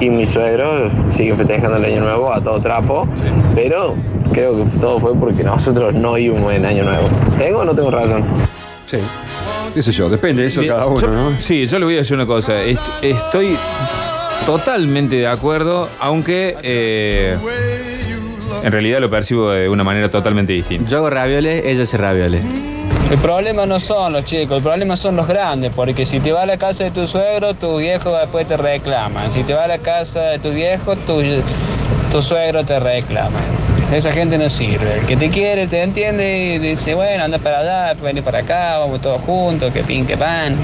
y 0.00 0.10
mis 0.10 0.30
suegros 0.30 0.90
siguen 1.10 1.36
festejando 1.36 1.76
el 1.76 1.84
Año 1.84 2.00
Nuevo 2.00 2.32
a 2.32 2.40
todo 2.40 2.60
trapo, 2.60 3.06
pero 3.54 3.94
creo 4.32 4.56
que 4.56 4.70
todo 4.80 4.98
fue 4.98 5.14
porque 5.14 5.44
nosotros 5.44 5.94
no 5.94 6.16
íbamos 6.16 6.54
en 6.54 6.64
Año 6.64 6.84
Nuevo. 6.84 7.08
¿Tengo 7.38 7.60
o 7.60 7.64
no 7.64 7.74
tengo 7.74 7.90
razón? 7.90 8.24
Sí. 8.86 8.98
¿Qué 9.74 9.82
sé 9.82 9.92
yo? 9.92 10.08
Depende 10.08 10.42
de 10.42 10.48
eso 10.48 10.62
cada 10.66 10.86
uno, 10.86 11.00
yo- 11.00 11.08
¿no? 11.08 11.36
Sí, 11.40 11.66
yo 11.66 11.78
le 11.78 11.84
voy 11.84 11.94
a 11.94 11.98
decir 11.98 12.14
una 12.16 12.26
cosa. 12.26 12.60
Est- 12.62 12.80
estoy 13.02 13.56
totalmente 14.46 15.16
de 15.16 15.26
acuerdo, 15.26 15.88
aunque 16.00 16.56
eh, 16.62 17.36
en 18.62 18.72
realidad 18.72 19.00
lo 19.00 19.10
percibo 19.10 19.50
de 19.50 19.68
una 19.68 19.84
manera 19.84 20.08
totalmente 20.10 20.52
distinta. 20.52 20.90
Yo 20.90 20.98
hago 20.98 21.10
ravioles, 21.10 21.64
ella 21.64 21.82
hace 21.84 21.96
ravioles. 21.96 22.42
El 23.10 23.18
problema 23.18 23.66
no 23.66 23.80
son 23.80 24.12
los 24.12 24.24
chicos, 24.24 24.58
el 24.58 24.62
problema 24.62 24.96
son 24.96 25.16
los 25.16 25.26
grandes, 25.26 25.72
porque 25.74 26.06
si 26.06 26.20
te 26.20 26.30
vas 26.32 26.44
a 26.44 26.46
la 26.46 26.56
casa 26.58 26.84
de 26.84 26.90
tu 26.92 27.06
suegro, 27.06 27.54
tu 27.54 27.78
viejo 27.78 28.16
después 28.16 28.46
te 28.46 28.56
reclama. 28.56 29.28
Si 29.30 29.42
te 29.42 29.52
vas 29.52 29.64
a 29.64 29.68
la 29.68 29.78
casa 29.78 30.20
de 30.20 30.38
tu 30.38 30.50
viejo, 30.50 30.94
tu, 30.96 31.20
tu 32.12 32.22
suegro 32.22 32.64
te 32.64 32.78
reclama. 32.78 33.38
Esa 33.92 34.12
gente 34.12 34.38
no 34.38 34.48
sirve. 34.48 35.00
El 35.00 35.06
que 35.06 35.16
te 35.16 35.28
quiere, 35.28 35.66
te 35.66 35.82
entiende 35.82 36.54
y 36.54 36.58
dice, 36.58 36.94
bueno, 36.94 37.24
anda 37.24 37.38
para 37.38 37.58
allá, 37.58 38.00
vení 38.00 38.22
para 38.22 38.38
acá, 38.38 38.78
vamos 38.78 39.00
todos 39.00 39.20
juntos, 39.22 39.72
que 39.72 39.82
pin, 39.82 40.06
que 40.06 40.16
pan. 40.16 40.56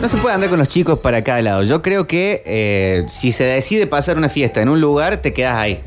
No 0.00 0.06
se 0.06 0.16
puede 0.18 0.36
andar 0.36 0.48
con 0.48 0.60
los 0.60 0.68
chicos 0.68 1.00
para 1.00 1.22
cada 1.24 1.42
lado. 1.42 1.64
Yo 1.64 1.82
creo 1.82 2.06
que 2.06 2.42
eh, 2.46 3.04
si 3.08 3.32
se 3.32 3.44
decide 3.44 3.88
pasar 3.88 4.16
una 4.16 4.28
fiesta 4.28 4.62
en 4.62 4.68
un 4.68 4.80
lugar, 4.80 5.16
te 5.16 5.32
quedas 5.32 5.56
ahí. 5.56 5.80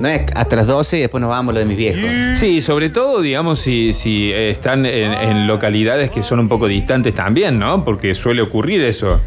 No 0.00 0.08
es 0.08 0.22
hasta 0.34 0.56
las 0.56 0.66
12 0.66 0.96
y 0.96 1.00
después 1.00 1.20
nos 1.20 1.28
vamos 1.28 1.52
lo 1.52 1.60
de 1.60 1.66
mis 1.66 1.76
viejos. 1.76 2.10
Sí, 2.38 2.62
sobre 2.62 2.88
todo, 2.88 3.20
digamos, 3.20 3.60
si, 3.60 3.92
si 3.92 4.32
eh, 4.32 4.50
están 4.50 4.86
en, 4.86 5.12
en 5.12 5.46
localidades 5.46 6.10
que 6.10 6.22
son 6.22 6.40
un 6.40 6.48
poco 6.48 6.68
distantes 6.68 7.14
también, 7.14 7.58
¿no? 7.58 7.84
Porque 7.84 8.14
suele 8.14 8.40
ocurrir 8.40 8.80
eso. 8.82 9.20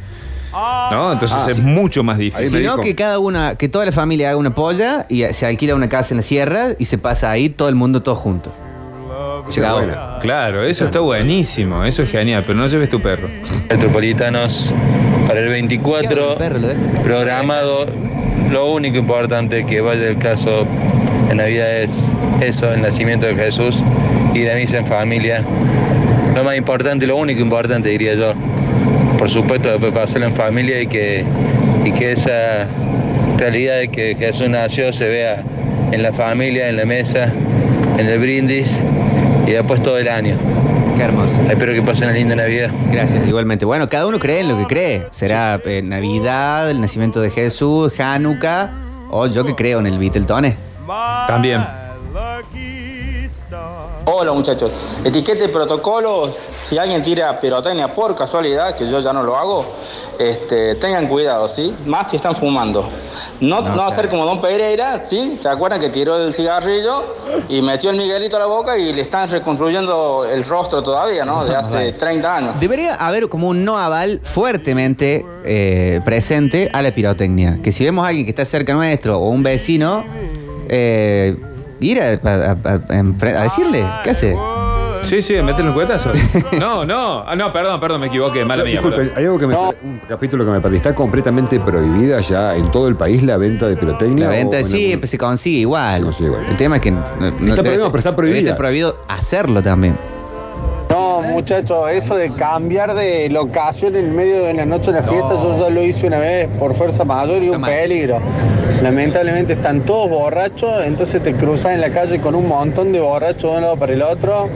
¿No? 0.51 1.11
Entonces 1.13 1.37
Ah, 1.39 1.47
es 1.49 1.57
sí. 1.57 1.61
mucho 1.63 2.03
más 2.03 2.17
difícil. 2.17 2.49
Sino 2.49 2.77
que 2.77 2.95
cada 2.95 3.19
una, 3.19 3.55
que 3.55 3.67
toda 3.69 3.85
la 3.85 3.91
familia 3.91 4.29
haga 4.29 4.37
una 4.37 4.55
polla 4.55 5.05
y 5.09 5.23
se 5.33 5.45
alquila 5.45 5.75
una 5.75 5.89
casa 5.89 6.13
en 6.13 6.17
la 6.17 6.23
sierra 6.23 6.67
y 6.79 6.85
se 6.85 6.97
pasa 6.97 7.31
ahí 7.31 7.49
todo 7.49 7.67
el 7.69 7.75
mundo 7.75 8.01
todo 8.01 8.15
junto. 8.15 8.51
Claro, 10.21 10.63
eso 10.63 10.85
está 10.85 10.99
buenísimo, 11.01 11.83
eso 11.83 12.01
es 12.03 12.09
genial, 12.09 12.43
pero 12.47 12.57
no 12.57 12.67
lleves 12.67 12.89
tu 12.89 12.99
perro. 13.01 13.27
Metropolitanos 13.69 14.71
para 15.27 15.39
el 15.41 15.49
24 15.49 16.37
programado 17.03 17.85
lo 18.51 18.71
único 18.71 18.97
importante 18.97 19.65
que 19.65 19.81
vaya 19.81 20.07
el 20.07 20.17
caso 20.17 20.65
en 21.29 21.37
Navidad 21.37 21.77
es 21.77 21.91
eso, 22.41 22.71
el 22.71 22.81
nacimiento 22.81 23.25
de 23.25 23.35
Jesús 23.35 23.81
y 24.33 24.39
de 24.39 24.55
misa 24.55 24.77
en 24.77 24.87
familia. 24.87 25.43
Lo 26.35 26.43
más 26.43 26.55
importante, 26.57 27.05
lo 27.07 27.15
único 27.15 27.41
importante 27.41 27.89
diría 27.89 28.13
yo. 28.15 28.33
Por 29.25 29.31
supuesto, 29.31 29.71
después 29.71 29.91
pasarlo 29.91 30.27
en 30.27 30.35
familia 30.35 30.79
y 30.79 30.85
que, 30.85 31.25
y 31.83 31.91
que 31.93 32.11
esa 32.11 32.67
realidad 33.37 33.79
de 33.79 33.87
que 33.87 34.13
Jesús 34.13 34.47
nació 34.47 34.93
se 34.93 35.07
vea 35.07 35.41
en 35.91 36.03
la 36.03 36.13
familia, 36.13 36.69
en 36.69 36.77
la 36.77 36.85
mesa, 36.85 37.33
en 37.97 38.07
el 38.07 38.19
brindis 38.19 38.67
y 39.47 39.49
después 39.49 39.81
todo 39.81 39.97
el 39.97 40.09
año. 40.09 40.37
Qué 40.95 41.01
hermoso. 41.01 41.41
Espero 41.49 41.73
que 41.73 41.81
pasen 41.81 42.03
una 42.03 42.13
linda 42.13 42.35
Navidad. 42.35 42.69
Gracias, 42.91 43.27
igualmente. 43.27 43.65
Bueno, 43.65 43.89
cada 43.89 44.05
uno 44.05 44.19
cree 44.19 44.41
en 44.41 44.47
lo 44.47 44.59
que 44.59 44.65
cree. 44.65 45.07
Será 45.09 45.59
eh, 45.65 45.81
Navidad, 45.83 46.69
el 46.69 46.79
nacimiento 46.79 47.19
de 47.19 47.31
Jesús, 47.31 47.99
Hanukkah, 47.99 48.69
o 49.09 49.25
yo 49.25 49.43
que 49.43 49.55
creo 49.55 49.79
en 49.79 49.87
el 49.87 49.97
Beatletone. 49.97 50.55
También. 51.25 51.61
Hola 54.07 54.33
muchachos, 54.33 54.71
etiqueta 55.03 55.45
y 55.45 55.47
protocolos, 55.47 56.35
si 56.35 56.77
alguien 56.77 57.01
tira 57.01 57.39
pirotecnia 57.39 57.87
por 57.87 58.15
casualidad, 58.15 58.75
que 58.75 58.87
yo 58.87 58.99
ya 58.99 59.11
no 59.11 59.23
lo 59.23 59.35
hago, 59.35 59.65
este, 60.19 60.75
tengan 60.75 61.07
cuidado, 61.07 61.47
¿sí? 61.47 61.75
Más 61.87 62.11
si 62.11 62.17
están 62.17 62.35
fumando. 62.35 62.87
No, 63.41 63.61
no, 63.61 63.81
hacer 63.83 64.07
como 64.07 64.23
Don 64.23 64.39
Pereira, 64.39 65.03
¿sí? 65.07 65.39
¿Se 65.41 65.49
acuerdan 65.49 65.79
que 65.79 65.89
tiró 65.89 66.23
el 66.23 66.35
cigarrillo 66.35 67.03
y 67.49 67.63
metió 67.63 67.89
el 67.89 67.97
Miguelito 67.97 68.35
a 68.35 68.39
la 68.39 68.45
boca 68.45 68.77
y 68.77 68.93
le 68.93 69.01
están 69.01 69.27
reconstruyendo 69.27 70.23
el 70.31 70.45
rostro 70.45 70.83
todavía, 70.83 71.25
¿no? 71.25 71.43
De 71.43 71.55
hace 71.55 71.93
30 71.93 72.35
años. 72.37 72.59
Debería 72.59 72.93
haber 72.93 73.27
como 73.27 73.47
un 73.47 73.65
no 73.65 73.75
aval 73.75 74.21
fuertemente 74.23 75.25
eh, 75.43 75.99
presente 76.05 76.69
a 76.73 76.83
la 76.83 76.93
pirotecnia. 76.93 77.57
Que 77.63 77.71
si 77.71 77.83
vemos 77.83 78.05
a 78.05 78.09
alguien 78.09 78.25
que 78.27 78.29
está 78.31 78.45
cerca 78.45 78.75
nuestro 78.75 79.17
o 79.17 79.29
un 79.29 79.41
vecino, 79.41 80.05
eh, 80.69 81.35
ir 81.79 82.01
a, 82.01 82.05
a- 82.05 82.11
a- 82.11 82.51
a 82.53 82.79
enfre- 83.01 83.35
a 83.35 83.43
decirle, 83.43 83.85
¿qué 84.03 84.09
hace? 84.11 84.35
Sí, 85.03 85.21
sí, 85.21 85.35
métele 85.43 85.67
un 85.69 85.75
cuetazo. 85.75 86.11
No, 86.59 86.83
no, 86.83 87.19
ah, 87.27 87.35
no, 87.35 87.53
perdón, 87.53 87.79
perdón, 87.79 88.01
me 88.01 88.07
equivoqué, 88.07 88.43
mala 88.43 88.63
mía. 88.63 88.73
Disculpe, 88.73 88.97
perdón. 88.97 89.13
hay 89.15 89.25
algo 89.25 89.37
que 89.37 89.45
me, 89.47 89.55
un 89.55 90.01
capítulo 90.09 90.43
que 90.45 90.49
me 90.51 90.59
perdí. 90.61 90.77
¿Está 90.77 90.95
completamente 90.95 91.59
prohibida 91.59 92.19
ya 92.21 92.55
en 92.55 92.71
todo 92.71 92.87
el 92.87 92.95
país 92.95 93.21
la 93.21 93.37
venta 93.37 93.67
de 93.67 93.77
pirotecnia? 93.77 94.25
La 94.25 94.31
venta 94.31 94.57
o 94.57 94.59
en 94.61 94.65
sí, 94.65 94.85
algún- 94.85 94.99
pues 95.01 95.11
se 95.11 95.17
consigue 95.19 95.59
igual. 95.59 96.07
El 96.49 96.57
tema 96.57 96.77
es 96.77 96.81
que 96.81 96.89
no, 96.91 97.03
no- 97.19 97.27
Está 97.27 97.61
prohibido, 97.61 97.87
pero 97.91 97.97
está 97.99 98.15
prohibida. 98.15 98.55
prohibido 98.55 98.97
hacerlo 99.07 99.61
también. 99.61 99.95
No, 101.27 101.33
muchachos, 101.33 101.89
eso 101.91 102.15
de 102.15 102.31
cambiar 102.31 102.93
de 102.93 103.29
locación 103.29 103.95
en 103.95 104.15
medio 104.15 104.43
de 104.43 104.53
una 104.53 104.65
noche 104.65 104.89
en 104.89 104.97
la 104.97 105.03
fiesta, 105.03 105.29
yo 105.29 105.57
ya 105.59 105.69
lo 105.69 105.83
hice 105.83 106.07
una 106.07 106.19
vez 106.19 106.47
por 106.59 106.73
fuerza 106.75 107.03
mayor 107.03 107.43
y 107.43 107.49
un 107.49 107.61
peligro. 107.61 108.19
Lamentablemente 108.81 109.53
están 109.53 109.81
todos 109.81 110.09
borrachos, 110.09 110.83
entonces 110.85 111.23
te 111.23 111.33
cruzas 111.33 111.73
en 111.73 111.81
la 111.81 111.89
calle 111.89 112.19
con 112.19 112.35
un 112.35 112.47
montón 112.47 112.91
de 112.91 112.99
borrachos 112.99 113.51
de 113.51 113.57
un 113.57 113.61
lado 113.63 113.77
para 113.77 113.93
el 113.93 114.01
otro 114.01 114.49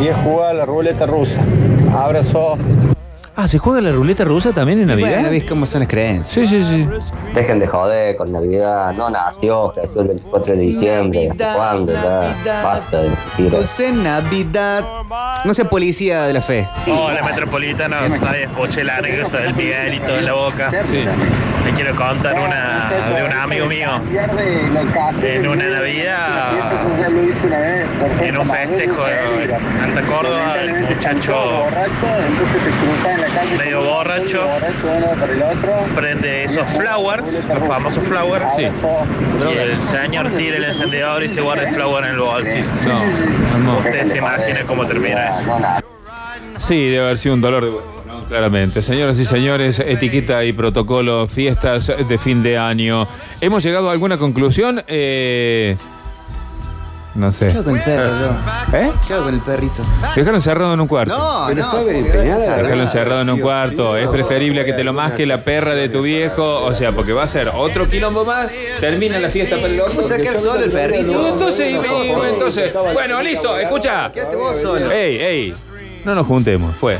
y 0.00 0.08
es 0.08 0.16
jugar 0.24 0.50
a 0.50 0.54
la 0.54 0.64
ruleta 0.64 1.06
rusa. 1.06 1.40
Abrazo. 1.92 2.56
Ah, 3.38 3.46
¿se 3.46 3.58
juega 3.58 3.82
la 3.82 3.92
ruleta 3.92 4.24
rusa 4.24 4.52
también 4.52 4.80
en 4.80 4.86
Navidad? 4.86 5.10
Bueno, 5.10 5.28
¿viste 5.28 5.46
cómo 5.46 5.66
son 5.66 5.80
las 5.80 5.88
creencias? 5.90 6.26
Sí, 6.26 6.46
sí, 6.46 6.64
sí. 6.64 6.88
Dejen 7.34 7.58
de 7.58 7.66
joder 7.66 8.16
con 8.16 8.32
Navidad. 8.32 8.94
No 8.94 9.10
nació 9.10 9.68
Jesús 9.74 9.96
el 9.98 10.08
24 10.08 10.54
de 10.54 10.58
diciembre. 10.58 11.28
¿Hasta 11.30 11.54
cuándo? 11.54 11.92
Ya 11.92 12.62
basta 12.64 13.02
de 13.02 13.10
mentiras. 13.10 13.52
Dulce 13.52 13.92
Navidad. 13.92 14.84
No 15.44 15.52
sea 15.52 15.68
policía 15.68 16.22
de 16.22 16.32
la 16.32 16.40
fe. 16.40 16.66
Hola, 16.86 17.22
metropolitanos. 17.22 18.22
Ahí 18.22 18.44
escuché 18.44 18.82
la 18.84 18.96
anécdota 18.96 19.36
del 19.36 19.54
Miguelito 19.54 20.16
en 20.16 20.24
la 20.24 20.32
boca. 20.32 20.70
Le 20.70 21.72
quiero 21.72 21.94
contar 21.94 22.38
una 22.38 22.90
de 23.14 23.22
un 23.22 23.32
amigo 23.32 23.66
mío. 23.66 23.90
En 25.22 25.46
una 25.46 25.68
Navidad, 25.68 26.52
en 28.22 28.38
un 28.38 28.48
festejo 28.48 29.06
en 29.08 29.52
Alta 29.82 30.02
Córdoba, 30.02 30.54
el 30.62 30.72
muchacho 30.86 31.34
medio 33.58 33.82
borracho 33.82 34.46
prende 35.94 36.44
esos 36.44 36.66
flowers, 36.70 37.46
los 37.46 37.66
famosos 37.66 38.04
flowers. 38.06 38.58
Y 38.58 39.58
el 39.58 39.82
señor 39.82 40.30
tira 40.34 40.56
el 40.56 40.64
encendedor 40.64 41.22
y 41.22 41.28
se 41.28 41.40
guarda 41.40 41.68
el 41.68 41.74
flower 41.74 42.04
en 42.04 42.10
el 42.12 42.18
bolsillo. 42.20 42.64
No, 43.64 43.78
Ustedes 43.78 44.12
se 44.12 44.18
imaginan 44.18 44.66
cómo 44.66 44.86
termina 44.86 45.30
eso. 45.30 45.48
Sí, 46.58 46.88
debe 46.88 47.04
haber 47.04 47.18
sido 47.18 47.34
un 47.34 47.40
dolor 47.40 47.64
de 47.64 47.70
huevo, 47.70 48.02
¿no? 48.06 48.24
Claramente. 48.24 48.80
Señoras 48.82 49.18
y 49.20 49.26
señores, 49.26 49.78
etiqueta 49.78 50.44
y 50.44 50.52
protocolo, 50.52 51.26
fiestas 51.26 51.92
de 52.08 52.18
fin 52.18 52.42
de 52.42 52.56
año. 52.58 53.06
¿Hemos 53.40 53.62
llegado 53.62 53.88
a 53.90 53.92
alguna 53.92 54.16
conclusión? 54.18 54.82
Eh, 54.86 55.76
no 57.16 57.32
sé. 57.32 57.48
Quedo 57.48 57.64
con 57.64 57.76
el 57.76 57.82
perro 57.82 58.10
yo. 58.20 58.76
¿Eh? 58.78 58.92
Quedo 59.06 59.24
con 59.24 59.34
el 59.34 59.40
perrito. 59.40 59.82
Déjalo 60.14 60.36
encerrado 60.36 60.74
en 60.74 60.80
un 60.80 60.86
cuarto. 60.86 61.16
No, 61.16 61.44
Pero 61.48 61.60
no. 61.62 61.78
está 61.78 61.90
empeñada 61.90 62.56
Déjalo 62.58 62.82
encerrado 62.82 63.22
en 63.22 63.30
un 63.30 63.40
cuarto. 63.40 63.96
Es 63.96 64.08
preferible 64.08 64.64
que 64.64 64.72
te 64.72 64.84
lo 64.84 64.92
masque 64.92 65.26
la 65.26 65.38
perra 65.38 65.74
de 65.74 65.88
tu 65.88 66.02
viejo. 66.02 66.64
O 66.64 66.74
sea, 66.74 66.92
porque 66.92 67.12
va 67.12 67.24
a 67.24 67.26
ser 67.26 67.50
otro 67.54 67.88
quilombo 67.88 68.24
más. 68.24 68.48
Termina 68.80 69.18
la 69.18 69.28
fiesta 69.28 69.56
para 69.56 69.68
el 69.68 69.80
otro. 69.80 69.94
¿Cómo 70.02 70.08
quedar 70.08 70.38
solo 70.38 70.64
el 70.64 70.70
perrito? 70.70 71.28
entonces, 71.28 71.74
entonces, 71.74 72.72
bueno, 72.92 73.22
listo, 73.22 73.56
escucha. 73.58 74.10
Quédate 74.12 74.36
vos 74.36 74.60
solo. 74.60 74.90
Ey, 74.90 75.16
ey, 75.18 75.54
no 76.04 76.14
nos 76.14 76.26
juntemos, 76.26 76.74
fue. 76.76 76.98